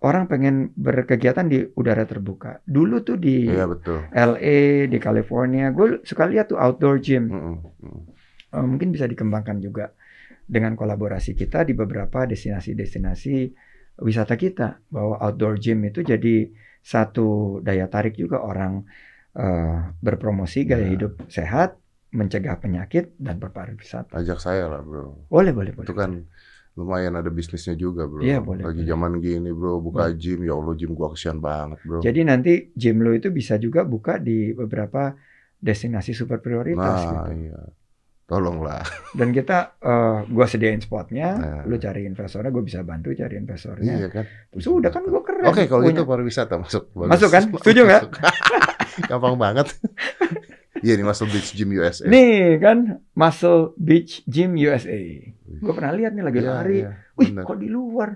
orang 0.00 0.28
pengen 0.28 0.70
berkegiatan 0.74 1.48
di 1.48 1.64
udara 1.72 2.04
terbuka. 2.04 2.60
Dulu 2.64 3.00
tuh 3.00 3.16
di 3.16 3.48
Iya 3.48 3.64
betul. 3.66 4.04
LA, 4.10 4.86
di 4.86 4.98
California, 4.98 5.72
gue 5.72 6.04
suka 6.04 6.28
lihat 6.28 6.52
tuh 6.52 6.60
outdoor 6.60 7.00
gym. 7.00 7.28
Mm-mm, 7.28 7.56
mm. 7.80 8.00
Eh, 8.52 8.62
mungkin 8.62 8.88
bisa 8.88 9.04
dikembangkan 9.04 9.58
juga 9.58 9.95
dengan 10.46 10.78
kolaborasi 10.78 11.34
kita 11.34 11.66
di 11.66 11.74
beberapa 11.74 12.22
destinasi-destinasi 12.24 13.34
wisata 14.02 14.34
kita 14.38 14.78
bahwa 14.88 15.18
outdoor 15.18 15.58
gym 15.58 15.82
itu 15.90 16.06
jadi 16.06 16.50
satu 16.86 17.58
daya 17.66 17.90
tarik 17.90 18.14
juga 18.14 18.40
orang 18.46 18.86
eh, 19.34 19.76
berpromosi 20.00 20.64
gaya 20.64 20.86
Ya. 20.86 20.94
hidup 20.94 21.12
sehat, 21.28 21.76
mencegah 22.14 22.56
penyakit 22.62 23.12
dan 23.18 23.36
berpariwisata. 23.42 24.16
Ajak 24.16 24.38
saya 24.40 24.70
lah 24.70 24.80
bro. 24.80 25.26
Boleh, 25.28 25.52
boleh, 25.52 25.72
boleh. 25.74 25.86
Itu 25.90 25.92
kan 25.92 26.10
lumayan 26.78 27.18
ada 27.18 27.28
bisnisnya 27.32 27.74
juga 27.74 28.06
bro. 28.06 28.22
Iya, 28.22 28.38
boleh, 28.40 28.62
Lagi 28.64 28.80
boleh. 28.84 28.88
zaman 28.88 29.12
gini 29.18 29.50
bro, 29.50 29.82
buka 29.82 30.08
gym, 30.14 30.46
ya 30.46 30.54
Allah 30.54 30.74
gym 30.78 30.92
gua 30.94 31.10
kesian 31.12 31.42
banget 31.42 31.80
bro. 31.82 32.00
Jadi 32.06 32.20
nanti 32.22 32.52
gym 32.76 33.02
lo 33.02 33.10
itu 33.12 33.28
bisa 33.34 33.58
juga 33.58 33.82
buka 33.82 34.20
di 34.22 34.54
beberapa 34.54 35.16
destinasi 35.56 36.12
super 36.12 36.38
prioritas 36.44 37.00
nah 37.00 37.26
gitu. 37.26 37.30
iya, 37.48 37.60
tolonglah. 38.26 38.82
Dan 39.12 39.30
kita, 39.30 39.78
eh, 39.78 40.18
gua 40.26 40.44
sediain 40.44 40.78
spotnya, 40.78 41.28
Nah. 41.32 41.62
lu 41.62 41.76
cari 41.76 42.04
investornya, 42.04 42.50
gue 42.50 42.60
bisa 42.60 42.82
bantu 42.82 43.10
cari 43.12 43.34
investornya. 43.34 43.94
Iya 43.96 44.08
kan. 44.10 44.24
Sudah 44.52 44.90
kan 44.90 45.02
gue 45.02 45.22
keren. 45.22 45.46
Oke 45.46 45.64
kalau 45.64 45.80
punya. 45.80 45.94
gitu 45.94 46.02
pariwisata 46.04 46.54
masuk. 46.56 46.90
Bagus. 46.92 47.10
Masuk 47.12 47.30
kan? 47.30 47.42
Setuju 47.54 47.80
nggak? 47.82 48.02
Gampang 49.08 49.36
banget. 49.36 49.66
Iya 50.76 50.92
nih 50.94 51.04
Muscle 51.04 51.26
Beach 51.26 51.50
Gym 51.52 51.70
USA. 51.72 52.04
Nih 52.04 52.58
kan 52.58 52.78
Muscle 53.12 53.72
Beach 53.76 54.20
Gym 54.24 54.54
USA. 54.56 54.98
gue 55.46 55.72
pernah 55.72 55.94
lihat 55.94 56.12
nih 56.12 56.20
lagi 56.20 56.38
Iya, 56.38 56.50
lari. 56.50 56.78
iya, 56.82 56.90
Wih, 57.14 57.30
kok 57.32 57.56
di 57.56 57.68
luar? 57.68 58.12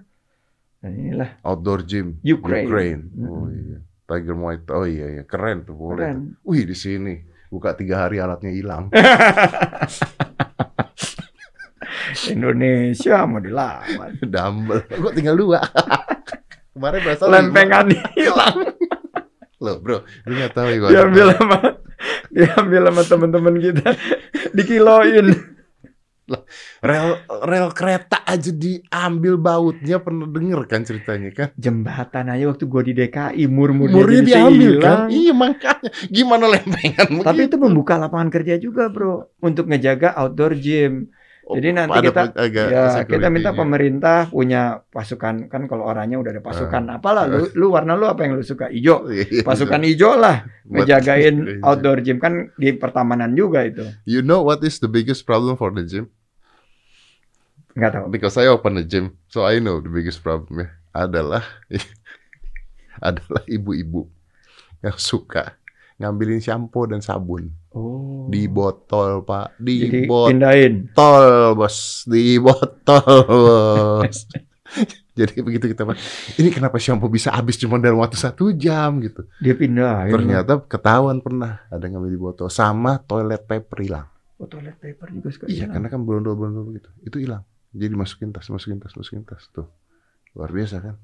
Dan 0.76 0.92
inilah 0.92 1.40
Outdoor 1.40 1.80
gym. 1.82 2.18
Ukraine. 2.20 3.08
Oh 3.16 3.46
Mm-mm. 3.46 3.52
iya. 3.54 3.78
Tiger 4.04 4.34
Muay 4.34 4.58
Thai. 4.58 4.74
Oh 4.74 4.84
iya 4.84 5.06
iya, 5.10 5.22
keren 5.22 5.62
tuh 5.62 5.72
boleh. 5.72 6.02
keren. 6.02 6.16
tuh. 6.34 6.50
Wih, 6.50 6.64
di 6.64 6.74
sini 6.74 7.14
buka 7.50 7.74
tiga 7.74 8.06
hari 8.06 8.22
alatnya 8.22 8.54
hilang. 8.54 8.88
Indonesia 12.30 13.26
mau 13.26 13.42
dilawan. 13.42 14.14
Dumbbell. 14.34 14.86
Kok 14.86 15.14
tinggal 15.14 15.36
dua. 15.36 15.60
Kemarin 16.74 16.98
berasa 17.02 17.24
Lempengan 17.26 17.86
hilang. 18.14 18.56
Loh, 19.60 19.76
bro, 19.82 20.00
lu 20.24 20.32
nggak 20.38 20.54
tahu 20.56 20.66
ya. 20.72 20.88
Diambil 20.88 21.36
sama 21.36 21.58
diambil 22.32 22.82
sama 22.88 23.02
teman-teman 23.04 23.54
kita. 23.60 23.92
Dikiloin. 24.56 25.26
Rel 26.80 27.12
rel 27.44 27.68
kereta 27.70 28.24
aja 28.24 28.48
diambil 28.48 29.36
bautnya 29.36 30.00
pernah 30.00 30.24
denger 30.24 30.64
kan 30.64 30.80
ceritanya 30.80 31.28
kan? 31.28 31.48
Jembatan 31.54 32.32
aja 32.32 32.48
waktu 32.48 32.64
gua 32.64 32.80
di 32.80 32.96
DKI 32.96 33.44
murmur 33.46 33.92
Murnya 33.92 34.24
diambil 34.24 34.80
kan? 34.80 34.98
Iya 35.06 35.36
makanya. 35.36 35.90
Gimana 36.08 36.48
lempengan 36.48 37.20
Tapi 37.20 37.40
itu 37.44 37.52
begitu? 37.52 37.56
membuka 37.60 37.94
lapangan 37.94 38.32
kerja 38.32 38.56
juga, 38.56 38.88
Bro, 38.88 39.28
untuk 39.38 39.68
ngejaga 39.68 40.16
outdoor 40.16 40.56
gym. 40.56 41.12
Oh, 41.42 41.58
Jadi 41.58 41.68
nanti 41.74 41.98
ada 41.98 42.06
kita 42.06 42.22
agak 42.30 42.66
ya 42.70 42.84
kita 43.02 43.26
minta 43.26 43.50
pemerintah 43.50 44.30
punya 44.30 44.62
pasukan 44.86 45.50
kan 45.50 45.66
kalau 45.66 45.82
orangnya 45.82 46.14
udah 46.16 46.30
ada 46.30 46.38
pasukan 46.38 46.82
Ah. 46.86 46.96
apalah 46.96 47.26
lu 47.26 47.50
lu 47.58 47.74
warna 47.74 47.98
lu 47.98 48.06
apa 48.06 48.22
yang 48.22 48.38
lu 48.38 48.44
suka 48.46 48.70
hijau 48.70 49.04
Iya, 49.10 49.42
pasukan 49.42 49.82
hijau 49.82 50.14
lah 50.14 50.46
ngejagain 50.64 51.42
outdoor 51.66 52.00
gym 52.00 52.22
kan 52.22 52.54
di 52.54 52.70
pertamanan 52.70 53.34
juga 53.34 53.66
itu 53.66 53.82
You 54.06 54.22
know 54.22 54.40
what 54.40 54.62
is 54.62 54.78
the 54.78 54.86
biggest 54.86 55.26
problem 55.26 55.58
for 55.58 55.74
the 55.74 55.82
gym? 55.82 56.06
Nggak 57.72 57.90
tahu 57.92 58.04
Because 58.08 58.34
I 58.36 58.46
open 58.46 58.76
a 58.76 58.84
gym, 58.84 59.14
so 59.26 59.42
I 59.42 59.58
know 59.58 59.78
the 59.78 59.88
biggest 59.88 60.20
problem 60.20 60.62
ya 60.62 60.68
adalah 60.90 61.44
adalah 63.00 63.42
ibu-ibu 63.46 64.10
yang 64.80 64.96
suka 64.96 65.54
ngambilin 65.96 66.40
shampoo 66.40 66.88
dan 66.88 66.98
sabun 66.98 67.52
oh 67.70 68.24
di 68.26 68.48
botol 68.48 69.20
pak, 69.20 69.54
di 69.56 69.84
jadi 69.84 70.00
botol 70.04 70.30
pindahin 70.32 70.74
bos, 71.52 71.76
di 72.04 72.36
botol 72.36 73.04
bos. 74.00 74.18
Jadi 75.10 75.42
begitu 75.42 75.66
kita 75.68 75.82
pak, 75.82 75.98
ini 76.38 76.48
kenapa 76.48 76.78
shampoo 76.78 77.06
bisa 77.06 77.28
habis 77.28 77.54
cuma 77.54 77.76
dalam 77.76 77.98
waktu 77.98 78.16
satu 78.16 78.50
jam 78.50 78.98
gitu? 78.98 79.26
dia 79.36 79.52
pindahin 79.52 80.08
Ternyata 80.10 80.62
ketahuan 80.64 81.20
pernah 81.20 81.60
ada 81.68 81.84
ngambil 81.84 82.08
di 82.08 82.16
botol 82.16 82.48
sama 82.48 82.96
toilet 83.00 83.44
paper 83.44 83.78
hilang. 83.82 84.06
oh, 84.38 84.48
toilet 84.48 84.74
paper 84.74 85.12
juga 85.12 85.28
suka 85.28 85.44
Iya, 85.46 85.68
hilang. 85.68 85.72
karena 85.76 85.86
kan 85.90 86.00
berondol-berondol 86.00 86.64
begitu. 86.66 86.88
Itu 87.04 87.20
hilang. 87.20 87.44
Jadi 87.70 87.94
masukin 87.94 88.34
tas, 88.34 88.50
masukin 88.50 88.82
tas, 88.82 88.94
masukin 88.98 89.22
tas 89.22 89.46
tuh. 89.54 89.70
Luar 90.34 90.50
biasa 90.50 90.82
kan? 90.82 90.96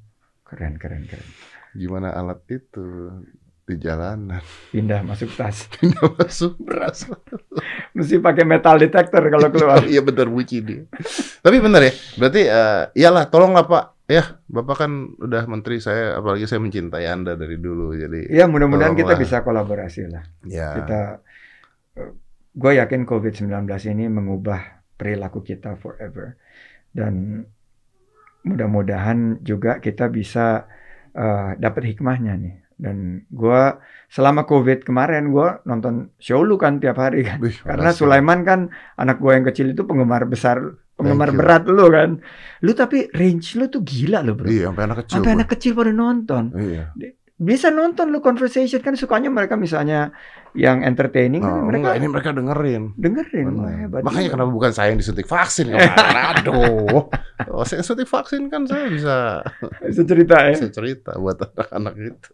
keren 0.47 0.79
keren 0.79 1.03
keren 1.11 1.29
Gimana 1.75 2.15
alat 2.15 2.41
itu 2.49 3.11
di 3.67 3.75
jalanan 3.83 4.39
pindah 4.71 5.03
masuk 5.03 5.35
tas 5.35 5.67
pindah 5.75 6.15
masuk 6.15 6.55
beras. 6.63 7.11
mesti 7.99 8.23
pakai 8.23 8.47
metal 8.47 8.79
detector 8.79 9.27
kalau 9.27 9.51
keluar 9.51 9.83
iya 9.91 9.99
benar 10.07 10.31
bunyi 10.31 10.63
dia. 10.63 10.83
Tapi 11.43 11.59
benar 11.59 11.83
ya. 11.83 11.93
Berarti 12.15 12.43
eh, 12.47 12.83
iyalah 12.95 13.27
tolonglah 13.27 13.67
Pak. 13.67 13.85
Ya, 14.07 14.39
Bapak 14.47 14.87
kan 14.87 15.19
udah 15.19 15.51
menteri 15.51 15.83
saya 15.83 16.23
apalagi 16.23 16.47
saya 16.47 16.63
mencintai 16.63 17.11
Anda 17.11 17.35
dari 17.35 17.59
dulu. 17.59 17.91
Jadi 17.99 18.31
ya 18.31 18.47
mudah-mudahan 18.47 18.95
kita 18.95 19.19
bisa 19.19 19.43
kolaborasi 19.43 20.15
lah 20.15 20.23
ya 20.47 20.71
kita 20.79 21.01
gue 22.55 22.73
yakin 22.79 23.03
COVID-19 23.03 23.67
ini 23.91 24.07
mengubah 24.07 24.87
perilaku 24.95 25.43
kita 25.43 25.75
forever 25.75 26.39
dan 26.97 27.45
mudah-mudahan 28.43 29.19
juga 29.43 29.79
kita 29.79 30.09
bisa 30.09 30.65
eh, 31.13 31.51
dapat 31.57 31.93
hikmahnya 31.93 32.35
nih 32.37 32.57
dan 32.77 32.97
gue 33.27 33.63
selama 34.07 34.45
COVID 34.45 34.85
kemarin 34.85 35.29
gue 35.29 35.49
nonton 35.65 36.13
show 36.17 36.41
lu 36.41 36.55
kan 36.55 36.77
tiap 36.77 36.97
hari 36.97 37.25
kan 37.25 37.41
Wih, 37.41 37.57
karena 37.59 37.89
makasih. 37.89 37.99
Sulaiman 37.99 38.41
kan 38.43 38.61
anak 38.95 39.17
gue 39.17 39.33
yang 39.33 39.45
kecil 39.45 39.73
itu 39.73 39.83
penggemar 39.83 40.25
besar 40.25 40.61
penggemar 40.93 41.33
berat 41.33 41.65
lu 41.67 41.89
kan 41.89 42.21
lu 42.61 42.73
tapi 42.73 43.09
range 43.11 43.57
lu 43.57 43.67
tuh 43.67 43.81
gila 43.81 44.21
lo 44.21 44.33
bro 44.33 44.45
Iya, 44.47 44.69
sampai 44.71 44.85
anak 44.85 44.97
kecil. 45.03 45.15
sampai 45.15 45.25
Bro. 45.27 45.37
anak 45.37 45.49
kecil 45.51 45.73
pada 45.73 45.93
nonton 45.93 46.45
Iya. 46.53 46.85
Bisa 47.37 47.69
nonton 47.69 48.09
lu 48.09 48.19
conversation 48.19 48.81
kan 48.81 48.97
sukanya 48.97 49.29
mereka 49.29 49.55
misalnya 49.55 50.09
yang 50.53 50.81
entertaining 50.81 51.39
kan 51.39 51.53
Oh, 51.53 51.69
mereka 51.69 51.93
enggak, 51.93 51.97
ini 51.97 52.07
mereka 52.09 52.31
dengerin. 52.33 52.83
dengerin 52.97 53.47
Benar. 53.47 53.61
wah, 53.61 53.73
hebat 53.77 54.01
Makanya 54.03 54.25
juga. 54.25 54.35
kenapa 54.35 54.51
bukan 54.51 54.73
saya 54.73 54.89
yang 54.89 54.99
disuntik 54.99 55.27
vaksin 55.27 55.69
kemarin? 55.69 55.93
Aduh. 56.33 57.13
Oh, 57.53 57.61
saya 57.63 57.85
suntik 57.85 58.09
vaksin 58.09 58.49
kan 58.49 58.65
saya 58.65 58.89
bisa 58.89 59.45
bisa 59.85 60.03
cerita 60.03 60.37
ya 60.43 60.57
bisa 60.57 60.69
cerita 60.71 61.13
buat 61.15 61.37
anak-anak 61.37 61.95
itu. 62.01 62.33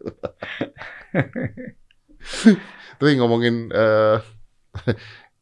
Tapi 2.95 3.11
ngomongin 3.19 3.67
eh 3.69 4.17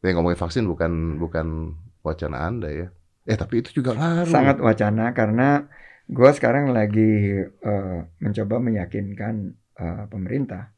ya 0.02 0.10
ngomongin 0.12 0.34
vaksin 0.36 0.66
bukan 0.66 0.92
bukan 1.16 1.78
wacana 2.02 2.42
Anda 2.42 2.68
ya. 2.68 2.88
Eh 3.22 3.38
tapi 3.38 3.62
itu 3.62 3.70
juga 3.72 3.94
ngaruh. 3.94 4.26
sangat 4.26 4.58
wacana 4.58 5.14
karena 5.14 5.70
gue 6.08 6.30
sekarang 6.34 6.70
lagi 6.70 7.42
eh, 7.46 7.98
mencoba 8.18 8.56
meyakinkan 8.58 9.34
eh, 9.78 10.04
pemerintah 10.08 10.72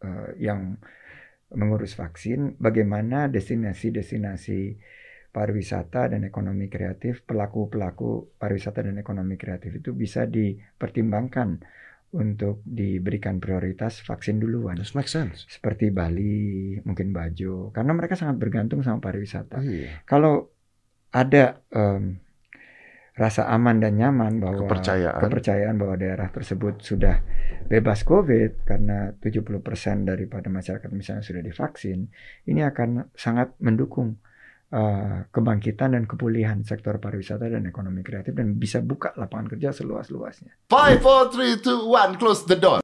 eh, 0.00 0.30
yang 0.40 0.76
mengurus 1.52 1.92
vaksin 1.92 2.56
bagaimana 2.56 3.28
destinasi-destinasi 3.28 4.60
pariwisata 5.32 6.12
dan 6.12 6.24
ekonomi 6.24 6.68
kreatif 6.68 7.24
pelaku-pelaku 7.24 8.36
pariwisata 8.36 8.84
dan 8.84 8.96
ekonomi 8.96 9.36
kreatif 9.36 9.80
itu 9.80 9.92
bisa 9.92 10.24
dipertimbangkan 10.28 11.60
untuk 12.12 12.60
diberikan 12.68 13.40
prioritas 13.40 14.04
vaksin 14.04 14.36
duluan 14.36 14.76
This 14.76 14.92
makes 14.92 15.16
sense. 15.16 15.48
seperti 15.48 15.88
Bali 15.88 16.76
mungkin 16.84 17.16
Bajo 17.16 17.72
karena 17.72 17.96
mereka 17.96 18.12
sangat 18.16 18.36
bergantung 18.36 18.84
sama 18.84 19.00
pariwisata 19.00 19.60
Oh, 19.60 19.64
iya. 19.64 20.04
kalau 20.04 20.52
ada 21.08 21.64
em, 21.72 22.20
rasa 23.12 23.44
aman 23.52 23.76
dan 23.76 24.00
nyaman 24.00 24.40
bahwa 24.40 24.64
Kepercayaan. 24.64 25.20
kepercayaan 25.20 25.76
bahwa 25.76 25.94
daerah 26.00 26.28
tersebut 26.32 26.80
sudah 26.80 27.20
bebas 27.68 28.08
COVID 28.08 28.64
karena 28.64 29.12
70% 29.20 30.08
daripada 30.08 30.48
masyarakat 30.48 30.88
misalnya 30.92 31.24
sudah 31.24 31.44
divaksin, 31.44 32.08
ini 32.48 32.60
akan 32.64 33.12
sangat 33.12 33.56
mendukung 33.60 34.16
eh, 34.72 35.28
kebangkitan 35.28 35.96
dan 35.96 36.04
kepulihan 36.08 36.64
sektor 36.64 36.96
pariwisata 36.96 37.48
dan 37.52 37.68
ekonomi 37.68 38.00
kreatif 38.00 38.32
dan 38.32 38.56
bisa 38.56 38.80
buka 38.80 39.12
lapangan 39.20 39.56
kerja 39.56 39.76
seluas-luasnya. 39.76 40.72
Five, 40.72 41.04
four, 41.04 41.28
three, 41.28 41.60
two, 41.60 41.88
one, 41.88 42.16
close 42.16 42.44
the 42.48 42.56
door. 42.56 42.81